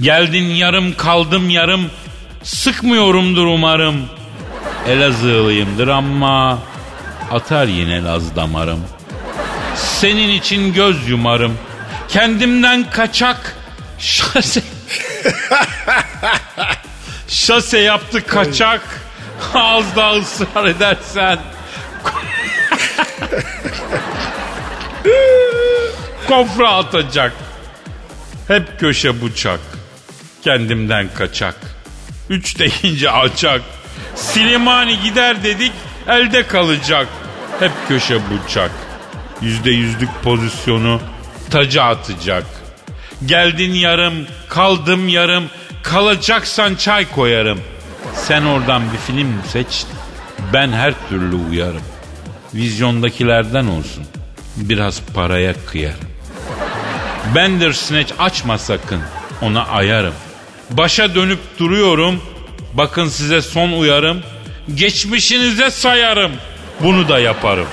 [0.00, 1.90] Geldin yarım, kaldım yarım.
[2.42, 4.08] Sıkmıyorumdur umarım.
[4.88, 6.58] Elazığlıyımdır ama
[7.30, 8.84] atar yine Laz damarım.
[9.74, 11.58] Senin için göz yumarım.
[12.08, 13.56] Kendimden kaçak
[13.98, 14.62] şase
[17.28, 19.00] Şase yaptı kaçak.
[19.54, 21.38] Az daha ısrar edersen.
[26.28, 27.32] Kofra atacak.
[28.48, 29.60] Hep köşe bıçak.
[30.46, 31.54] Kendimden kaçak.
[32.30, 33.62] Üç deyince açak.
[34.14, 35.72] Silimani gider dedik
[36.08, 37.08] elde kalacak.
[37.60, 38.70] Hep köşe bıçak.
[39.42, 41.00] Yüzde yüzlük pozisyonu
[41.50, 42.44] taca atacak.
[43.24, 44.14] Geldin yarım,
[44.48, 45.44] kaldım yarım,
[45.82, 47.60] kalacaksan çay koyarım.
[48.14, 49.84] Sen oradan bir film seç,
[50.52, 51.82] ben her türlü uyarım.
[52.54, 54.04] Vizyondakilerden olsun,
[54.56, 56.08] biraz paraya kıyarım.
[57.34, 59.00] Bandersnatch açma sakın,
[59.42, 60.14] ona ayarım.
[60.70, 62.22] Başa dönüp duruyorum,
[62.74, 64.22] bakın size son uyarım.
[64.74, 66.32] Geçmişinize sayarım,
[66.80, 67.66] bunu da yaparım.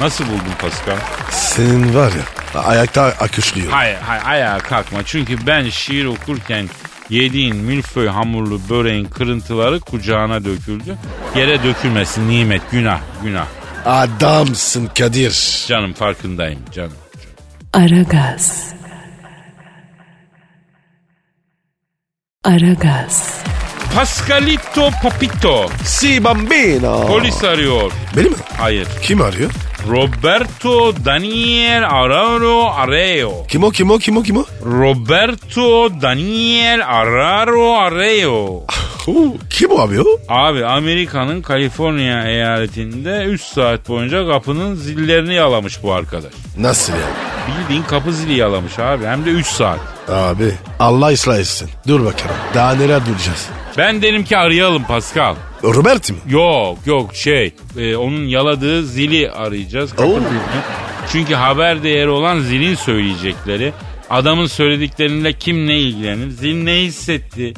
[0.00, 0.96] Nasıl buldun Pascal?
[1.30, 2.12] Senin var
[2.54, 3.72] ya ayakta akışlıyor.
[3.72, 4.98] Hayır, hayır ayağa kalkma.
[5.04, 6.68] Çünkü ben şiir okurken
[7.10, 10.96] yediğin milföy hamurlu böreğin kırıntıları kucağına döküldü.
[11.36, 13.46] Yere dökülmesin nimet, günah, günah.
[13.86, 15.64] Adamsın Kadir.
[15.68, 16.92] Canım farkındayım canım.
[17.72, 18.72] Aragaz.
[22.44, 23.42] Aragaz.
[23.94, 25.70] Pascalito Papito.
[25.84, 27.06] Si bambino.
[27.06, 27.92] Polis arıyor.
[28.16, 28.36] Beni mi?
[28.58, 28.88] Hayır.
[29.02, 29.50] Kim arıyor?
[29.88, 33.46] Roberto Daniel Araro Areo.
[33.48, 34.44] Kim o kim o kim o kim o?
[34.64, 38.62] Roberto Daniel Araro Areo.
[39.06, 40.04] Huu, kim o abi o?
[40.28, 46.32] Abi Amerika'nın Kaliforniya eyaletinde 3 saat boyunca kapının zillerini yalamış bu arkadaş.
[46.58, 47.02] Nasıl yani?
[47.62, 49.78] Bildiğin kapı zili yalamış abi hem de 3 saat.
[50.08, 51.70] Abi Allah ıslah etsin.
[51.88, 52.36] Dur bakalım.
[52.54, 53.48] Daha neler duracağız?
[53.78, 55.34] Ben derim ki arayalım Pascal.
[55.64, 56.16] Robert mi?
[56.28, 59.98] Yok yok şey e, onun yaladığı zili arayacağız.
[59.98, 60.18] Oo.
[61.12, 63.72] Çünkü haber değeri olan zilin söyleyecekleri.
[64.10, 66.30] Adamın söyledikleriyle kim ne ilgilenir?
[66.30, 67.54] Zil ne hissetti?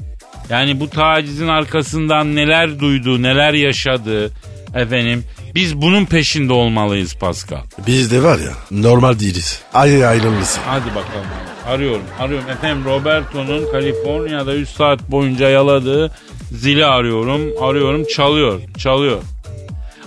[0.51, 4.33] Yani bu tacizin arkasından neler duydu, neler yaşadı
[4.75, 5.25] efendim.
[5.55, 7.59] Biz bunun peşinde olmalıyız Pascal.
[7.87, 9.63] Biz de var ya normal değiliz.
[9.75, 10.63] Ay ayrılmışsın.
[10.67, 11.27] Hadi bakalım.
[11.69, 12.03] Arıyorum.
[12.21, 12.51] Arıyorum.
[12.51, 16.11] Efendim Roberto'nun Kaliforniya'da 3 saat boyunca yaladığı
[16.51, 17.41] zili arıyorum.
[17.61, 18.05] Arıyorum.
[18.05, 18.61] Çalıyor.
[18.79, 19.23] Çalıyor.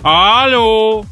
[0.04, 1.02] Alo.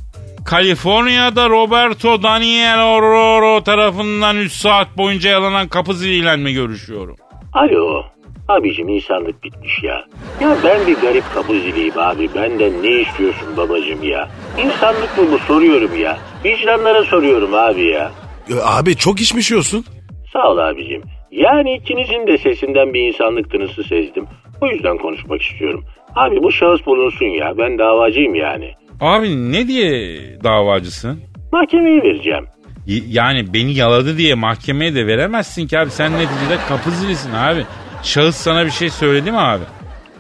[0.45, 7.17] Kaliforniya'da Roberto Daniel Ororo tarafından 3 saat boyunca yalanan kapı ziliyle mi görüşüyorum?
[7.53, 8.05] Alo.
[8.49, 10.05] Abicim insanlık bitmiş ya.
[10.41, 12.29] Ya ben bir garip kapı ziliyim abi.
[12.35, 14.29] Benden ne istiyorsun babacım ya?
[14.65, 16.19] İnsanlık mı bu soruyorum ya.
[16.45, 18.11] Vicdanlara soruyorum abi ya.
[18.49, 19.85] Ya Abi çok içmişiyorsun.
[20.33, 21.03] Sağ ol abicim.
[21.31, 24.25] Yani ikinizin de sesinden bir insanlık tınısı sezdim.
[24.61, 25.85] O yüzden konuşmak istiyorum.
[26.15, 27.59] Abi bu şahıs bulunsun ya.
[27.59, 28.73] Ben davacıyım yani.
[29.01, 31.21] Abi ne diye davacısın?
[31.53, 32.45] Mahkemeye vereceğim.
[32.87, 35.91] Y- Yani beni yaladı diye mahkemeye de veremezsin ki abi.
[35.91, 37.65] Sen neticede kapı zilisin abi.
[38.03, 39.65] Şahıs sana bir şey söyledi mi abi?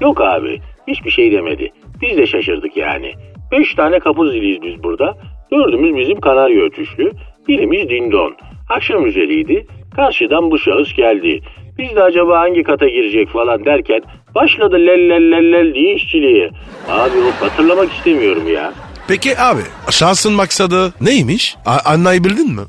[0.01, 0.61] Yok abi.
[0.89, 1.73] Hiçbir şey demedi.
[2.03, 3.12] Biz de şaşırdık yani.
[3.53, 5.15] Beş tane kapı ziliyiz biz burada.
[5.53, 7.13] Dördümüz bizim kanarya ötüşlü.
[7.48, 8.37] Birimiz dindon.
[8.69, 9.67] Akşam üzeriydi.
[9.96, 11.40] Karşıdan bu şahıs geldi.
[11.79, 14.00] Biz de acaba hangi kata girecek falan derken
[14.35, 16.50] başladı lel lel lel lel diye işçiliğe.
[16.88, 18.73] Abi o hatırlamak istemiyorum ya.
[19.09, 21.57] Peki abi şahsın maksadı neymiş?
[21.67, 22.61] A- anlayabildin mi?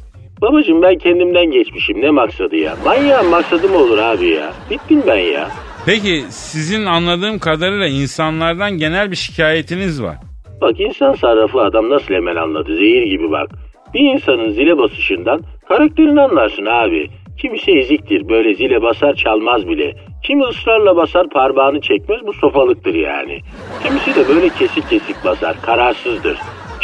[0.42, 2.76] Babacım ben kendimden geçmişim ne maksadı ya?
[2.86, 4.54] Manyağın maksadı mı olur abi ya?
[4.70, 5.48] Bittim ben ya.
[5.86, 10.16] Peki sizin anladığım kadarıyla insanlardan genel bir şikayetiniz var.
[10.62, 13.50] Bak insan sarrafı adam nasıl hemen anladı zehir gibi bak.
[13.94, 17.08] Bir insanın zile basışından karakterini anlarsın abi.
[17.42, 19.94] Kimisi eziktir böyle zile basar çalmaz bile.
[20.24, 23.40] Kimi ısrarla basar parmağını çekmez bu sofalıktır yani.
[23.84, 26.38] Kimisi de böyle kesik kesik basar kararsızdır.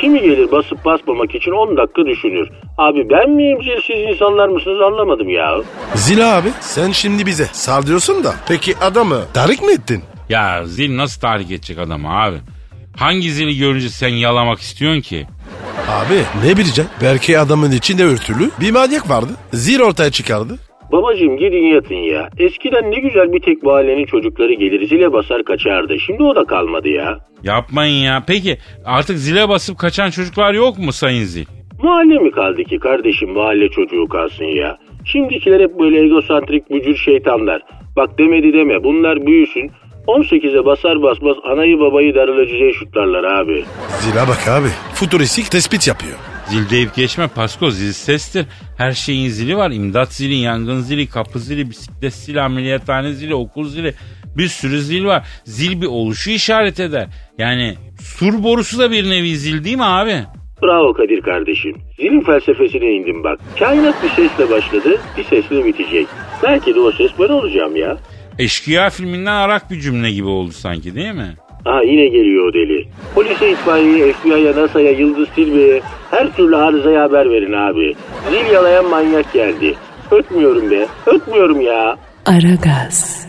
[0.03, 2.49] Kimi gelir basıp basmamak için 10 dakika düşünür.
[2.77, 5.55] Abi ben miyim zilsiz insanlar mısınız anlamadım ya.
[5.95, 8.33] Zila abi sen şimdi bize sal diyorsun da.
[8.47, 10.03] Peki adamı tahrik mi ettin?
[10.29, 12.35] Ya zil nasıl tahrik edecek adamı abi?
[12.97, 15.27] Hangi zili görünce sen yalamak istiyorsun ki?
[15.89, 16.87] Abi ne bileceksin?
[17.01, 19.31] Belki adamın içinde örtülü bir manyak vardı.
[19.53, 20.57] Zil ortaya çıkardı.
[20.91, 22.29] Babacım gidin yatın ya.
[22.37, 25.99] Eskiden ne güzel bir tek mahallenin çocukları gelir zile basar kaçardı.
[25.99, 27.19] Şimdi o da kalmadı ya.
[27.43, 28.23] Yapmayın ya.
[28.27, 31.45] Peki artık zile basıp kaçan çocuklar yok mu sayın zil?
[31.83, 34.77] Mahalle mi kaldı ki kardeşim mahalle çocuğu kalsın ya.
[35.05, 37.61] Şimdikiler hep böyle egosantrik bücür şeytanlar.
[37.95, 39.71] Bak demedi deme bunlar büyüsün.
[40.07, 43.65] 18'e basar basmaz anayı babayı darılacıya şutlarlar abi.
[43.99, 44.67] Zila bak abi.
[44.93, 46.17] Futuristik tespit yapıyor.
[46.47, 48.45] Zil deyip geçme Pasko zil sestir.
[48.77, 49.71] Her şeyin zili var.
[49.71, 53.93] İmdat zili, yangın zili, kapı zili, bisiklet zili, ameliyathane zili, okul zili.
[54.37, 55.27] Bir sürü zil var.
[55.45, 57.07] Zil bir oluşu işaret eder.
[57.37, 60.15] Yani sur borusu da bir nevi zil değil mi abi?
[60.63, 61.75] Bravo Kadir kardeşim.
[61.97, 63.39] Zilin felsefesine indim bak.
[63.59, 66.07] Kainat bir sesle başladı, bir sesle bitecek.
[66.43, 67.97] Belki de o ses ben olacağım ya.
[68.39, 71.35] Eşkıya filminden arak bir cümle gibi oldu sanki değil mi?
[71.65, 72.87] Aha yine geliyor o deli.
[73.15, 75.81] Polise, itfaiyeye, FBI'ya, NASA'ya, Yıldız Tilbe'ye
[76.11, 77.95] her türlü arızaya haber verin abi.
[78.29, 79.75] Zil yalayan manyak geldi.
[80.11, 81.97] Ötmüyorum be, ötmüyorum ya.
[82.25, 83.27] Aragaz.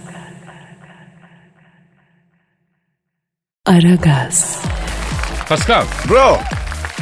[3.67, 4.65] Aragaz.
[5.49, 5.85] Pascal.
[6.11, 6.39] Bro.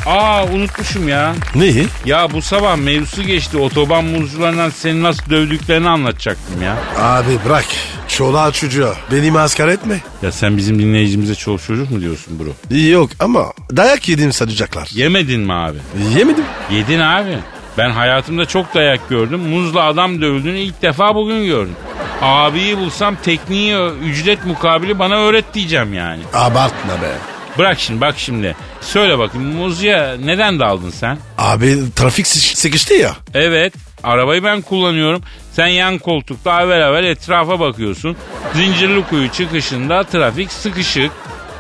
[0.07, 1.35] Aa unutmuşum ya.
[1.55, 1.87] Neyi?
[2.05, 3.59] Ya bu sabah mevzusu geçti.
[3.59, 6.77] Otoban muzcularından seni nasıl dövdüklerini anlatacaktım ya.
[6.99, 7.65] Abi bırak.
[8.09, 8.95] Çoluğa çocuğa.
[9.13, 10.01] Beni maskara etme.
[10.23, 12.77] Ya sen bizim dinleyicimize çoluk çocuk mu diyorsun bro?
[12.77, 14.89] Yok ama dayak yedim sanacaklar.
[14.93, 15.79] Yemedin mi abi?
[16.19, 16.45] Yemedim.
[16.71, 17.39] Yedin abi.
[17.79, 19.41] Ben hayatımda çok dayak gördüm.
[19.41, 21.77] Muzla adam dövüldüğünü ilk defa bugün gördüm.
[22.23, 26.23] Abiyi bulsam tekniği ücret mukabili bana öğret diyeceğim yani.
[26.35, 27.32] Abartma be.
[27.59, 28.57] Bırak şimdi bak şimdi.
[28.81, 31.19] Söyle bakayım muzya neden daldın sen?
[31.39, 33.17] Abi trafik sık- sıkıştı ya.
[33.35, 35.23] Evet arabayı ben kullanıyorum.
[35.53, 38.17] Sen yan koltukta evvel evvel etrafa bakıyorsun.
[38.55, 41.11] Zincirli kuyu çıkışında trafik sıkışık.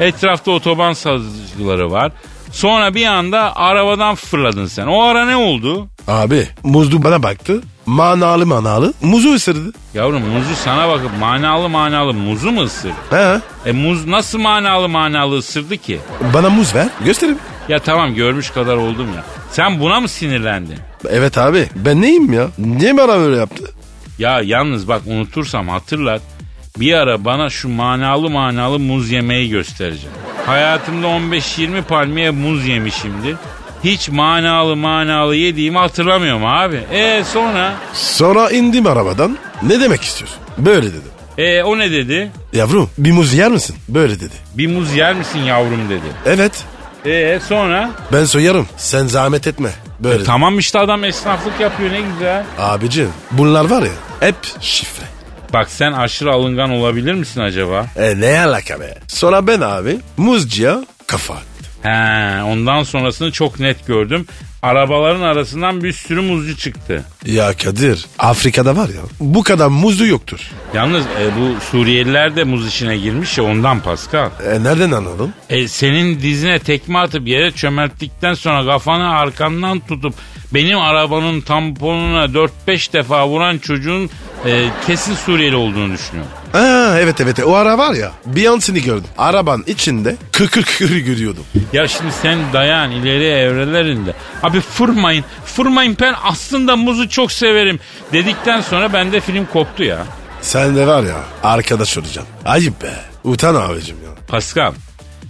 [0.00, 2.12] Etrafta otoban satıcıları var.
[2.52, 4.86] Sonra bir anda arabadan fırladın sen.
[4.86, 5.88] O ara ne oldu?
[6.08, 7.60] Abi muzlu bana baktı.
[7.86, 9.72] Manalı manalı muzu ısırdı.
[9.94, 12.94] Yavrum muzu sana bakıp manalı manalı muzu mu ısırdı?
[13.10, 13.40] He.
[13.66, 16.00] E muz nasıl manalı manalı ısırdı ki?
[16.34, 17.38] Bana muz ver göstereyim.
[17.68, 19.24] Ya tamam görmüş kadar oldum ya.
[19.50, 20.76] Sen buna mı sinirlendin?
[21.08, 22.48] Evet abi ben neyim ya?
[22.58, 23.64] Niye bana böyle yaptı?
[24.18, 26.22] Ya yalnız bak unutursam hatırlat.
[26.80, 30.16] Bir ara bana şu manalı manalı muz yemeği göstereceğim.
[30.46, 33.36] Hayatımda 15-20 palmiye muz yemişimdir.
[33.84, 36.76] Hiç manalı manalı yediğimi hatırlamıyorum abi.
[36.92, 37.74] E sonra?
[37.94, 39.38] Sonra indim arabadan.
[39.62, 40.38] Ne demek istiyorsun?
[40.58, 41.02] Böyle dedim.
[41.38, 42.30] E o ne dedi?
[42.52, 43.76] Yavrum bir muz yer misin?
[43.88, 44.34] Böyle dedi.
[44.54, 46.06] Bir muz yer misin yavrum dedi.
[46.26, 46.52] Evet.
[47.06, 47.90] E sonra?
[48.12, 48.66] Ben soyarım.
[48.76, 49.70] Sen zahmet etme.
[50.00, 50.14] Böyle.
[50.18, 50.24] dedi.
[50.24, 52.44] Tamam işte adam esnaflık yapıyor ne güzel.
[52.58, 55.06] Abicim bunlar var ya hep şifre.
[55.52, 57.86] Bak sen aşırı alıngan olabilir misin acaba?
[57.96, 58.98] E ne alaka be?
[59.08, 61.34] Sonra ben abi muzcuya kafa.
[61.82, 64.26] He, ondan sonrasını çok net gördüm.
[64.62, 67.04] Arabaların arasından bir sürü muzcu çıktı.
[67.26, 70.50] Ya Kadir Afrika'da var ya bu kadar muzlu yoktur.
[70.74, 74.30] Yalnız e, bu Suriyeliler de muz işine girmiş ya ondan Pascal.
[74.46, 75.34] E nereden anladın?
[75.50, 80.14] E, senin dizine tekme atıp yere çömelttikten sonra kafanı arkandan tutup
[80.54, 84.10] benim arabanın tamponuna 4-5 defa vuran çocuğun
[84.46, 86.32] e, kesin Suriyeli olduğunu düşünüyorum.
[86.92, 88.12] Aa, evet evet o ara var ya
[88.60, 89.10] seni gördüm.
[89.18, 91.44] Arabanın içinde kıkır kıkır görüyordum.
[91.72, 94.14] Ya şimdi sen dayan ileri evrelerinde.
[94.42, 97.80] Abi fırmayın, fırmayın ben aslında muzu çok severim
[98.12, 100.06] dedikten sonra bende film koptu ya.
[100.40, 102.34] Sen de var ya arkadaş olacaksın.
[102.44, 102.92] Ayıp be.
[103.24, 104.26] Utan abicim ya.
[104.28, 104.72] Pascal,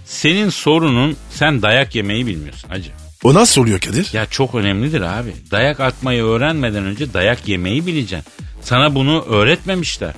[0.05, 2.89] senin sorunun sen dayak yemeyi bilmiyorsun acı.
[3.23, 4.09] O nasıl oluyor Kadir?
[4.13, 5.33] Ya çok önemlidir abi.
[5.51, 8.31] Dayak atmayı öğrenmeden önce dayak yemeyi bileceksin.
[8.61, 10.13] Sana bunu öğretmemişler.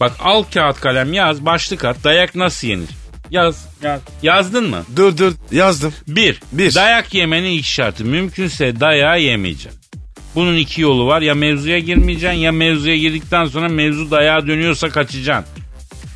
[0.00, 2.88] Bak al kağıt kalem yaz başlık at dayak nasıl yenir?
[3.30, 4.00] Yaz, yaz.
[4.22, 4.82] Yazdın mı?
[4.96, 5.94] Dur dur yazdım.
[6.08, 6.74] Bir, Bir.
[6.74, 9.80] dayak yemenin ilk şartı mümkünse dayağı yemeyeceksin.
[10.34, 11.22] Bunun iki yolu var.
[11.22, 15.54] Ya mevzuya girmeyeceksin ya mevzuya girdikten sonra mevzu dayağa dönüyorsa kaçacaksın.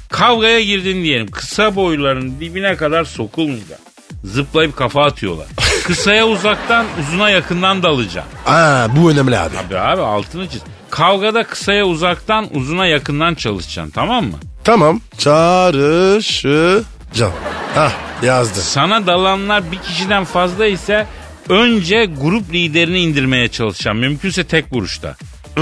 [0.09, 1.31] Kavgaya girdin diyelim.
[1.31, 3.87] Kısa boyların dibine kadar sokulmayacaksın.
[4.25, 5.47] Zıplayıp kafa atıyorlar.
[5.87, 8.33] Kısaya uzaktan uzuna yakından dalacaksın.
[8.47, 9.59] Aa, bu önemli abi.
[9.59, 10.63] Abi abi altını çiz.
[10.97, 14.37] Kavgada kısaya uzaktan uzuna yakından çalışacaksın tamam mı?
[14.65, 15.01] Tamam.
[15.19, 17.33] Çağrışacağım.
[17.75, 18.61] Hah yazdı.
[18.61, 21.07] Sana dalanlar bir kişiden fazla ise
[21.49, 24.01] önce grup liderini indirmeye çalışacaksın.
[24.01, 25.17] Mümkünse tek vuruşta.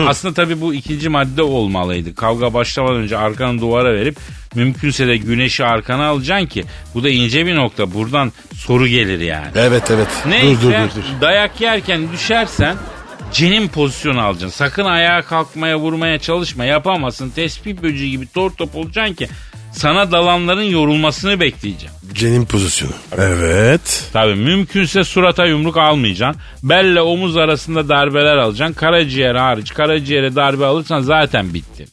[0.06, 2.14] Aslında tabii bu ikinci madde olmalıydı.
[2.14, 4.16] Kavga başlamadan önce arkanı duvara verip
[4.54, 6.64] mümkünse de güneşi arkana alacaksın ki
[6.94, 7.94] bu da ince bir nokta.
[7.94, 9.46] Buradan soru gelir yani.
[9.54, 10.08] Evet evet.
[10.28, 10.90] Neyse Dur dur dur.
[10.96, 11.20] dur.
[11.20, 12.76] dayak yerken düşersen
[13.32, 14.58] cenin pozisyonu alacaksın.
[14.58, 17.30] Sakın ayağa kalkmaya vurmaya çalışma yapamazsın.
[17.30, 19.28] Tespih böceği gibi tor top olacaksın ki
[19.72, 21.98] sana dalanların yorulmasını bekleyeceksin.
[22.14, 22.92] Cenin pozisyonu.
[23.18, 24.04] Evet.
[24.12, 26.42] Tabii mümkünse surata yumruk almayacaksın.
[26.62, 28.74] Belle omuz arasında darbeler alacaksın.
[28.74, 31.86] Karaciğer hariç karaciğere darbe alırsan zaten bitti.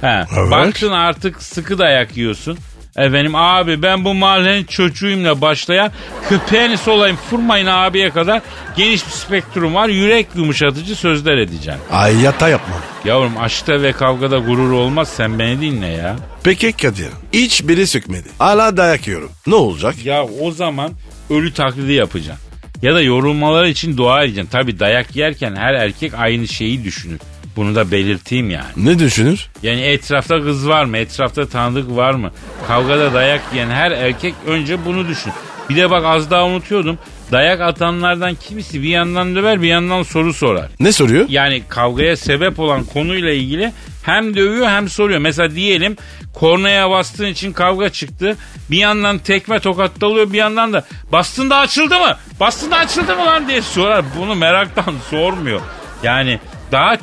[0.00, 0.50] He, Evet.
[0.50, 2.58] Baktın artık sıkı dayak yiyorsun.
[2.96, 5.92] Efendim abi ben bu mahallenin çocuğuyumla başlayan
[6.28, 8.42] köpeğiniz olayım fırmayın abiye kadar
[8.76, 9.88] geniş bir spektrum var.
[9.88, 11.80] Yürek yumuşatıcı sözler edeceğim.
[11.90, 12.80] Hayatta yapmam.
[13.04, 16.16] Yavrum aşkta ve kavgada gurur olmaz sen beni dinle ya.
[16.44, 17.08] Peki Kadir.
[17.32, 18.28] Hiç biri sökmedi.
[18.38, 19.30] Hala dayak yiyorum.
[19.46, 19.94] Ne olacak?
[20.04, 20.92] Ya o zaman
[21.30, 22.46] ölü taklidi yapacaksın.
[22.82, 24.50] Ya da yorulmaları için dua edeceksin.
[24.50, 27.20] Tabi dayak yerken her erkek aynı şeyi düşünür.
[27.56, 28.66] Bunu da belirteyim yani.
[28.76, 29.48] Ne düşünür?
[29.62, 30.96] Yani etrafta kız var mı?
[30.96, 32.30] Etrafta tanıdık var mı?
[32.68, 35.32] Kavgada dayak yiyen her erkek önce bunu düşün.
[35.70, 36.98] Bir de bak az daha unutuyordum.
[37.32, 40.68] Dayak atanlardan kimisi bir yandan döver bir yandan soru sorar.
[40.80, 41.26] Ne soruyor?
[41.28, 43.72] Yani kavgaya sebep olan konuyla ilgili
[44.02, 45.18] hem dövüyor hem soruyor.
[45.18, 45.96] Mesela diyelim
[46.34, 48.36] kornaya bastığın için kavga çıktı.
[48.70, 52.16] Bir yandan tekme tokat dalıyor bir yandan da bastın da açıldı mı?
[52.40, 54.04] Bastın da açıldı mı lan diye sorar.
[54.18, 55.60] Bunu meraktan sormuyor.
[56.02, 56.40] Yani
[56.72, 56.96] daha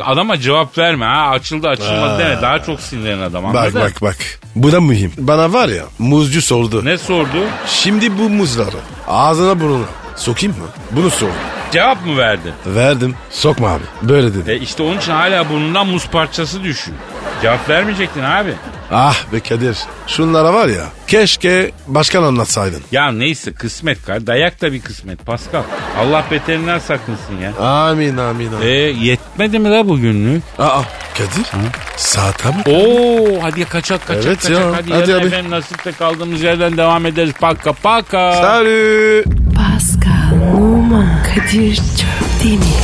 [0.00, 3.80] adama cevap verme ha açıldı açılmadı deme daha çok sinirlen adam Bak anladın?
[3.80, 4.16] bak bak.
[4.56, 5.12] Bu da mühim.
[5.18, 6.84] Bana var ya muzcu sordu.
[6.84, 7.38] Ne sordu?
[7.66, 8.76] Şimdi bu muzları
[9.08, 10.64] ağzına burnuna sokayım mı?
[10.90, 11.28] Bunu sor.
[11.72, 12.52] Cevap mı verdi?
[12.66, 13.14] Verdim.
[13.30, 13.82] Sokma abi.
[14.02, 14.50] Böyle dedi.
[14.50, 16.98] E işte onun için hala burnundan muz parçası düşüyor.
[17.42, 18.54] Cevap vermeyecektin abi.
[18.94, 19.76] Ah be Kadir.
[20.06, 20.84] Şunlara var ya.
[21.06, 22.82] Keşke başkan anlatsaydın.
[22.92, 24.26] Ya neyse kısmet kar.
[24.26, 25.62] Dayak da bir kısmet Pascal.
[25.98, 27.56] Allah beterinden sakınsın ya.
[27.66, 28.66] Amin amin amin.
[28.66, 30.42] E yetmedi mi la bugünlük?
[30.58, 30.80] Aa
[31.14, 31.46] Kadir.
[31.96, 32.68] Saate bak.
[32.68, 34.50] Oo hadi kaçak kaçak Evet kaçak.
[34.60, 35.26] ya, Hadi, hadi yarın abi.
[35.26, 37.32] efendim nasipte kaldığımız yerden devam ederiz.
[37.40, 38.32] Paka paka.
[38.32, 39.24] Salut.
[39.56, 42.64] Pascal, Oman, Kadir çok değil mi?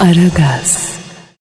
[0.00, 0.91] Aragaz.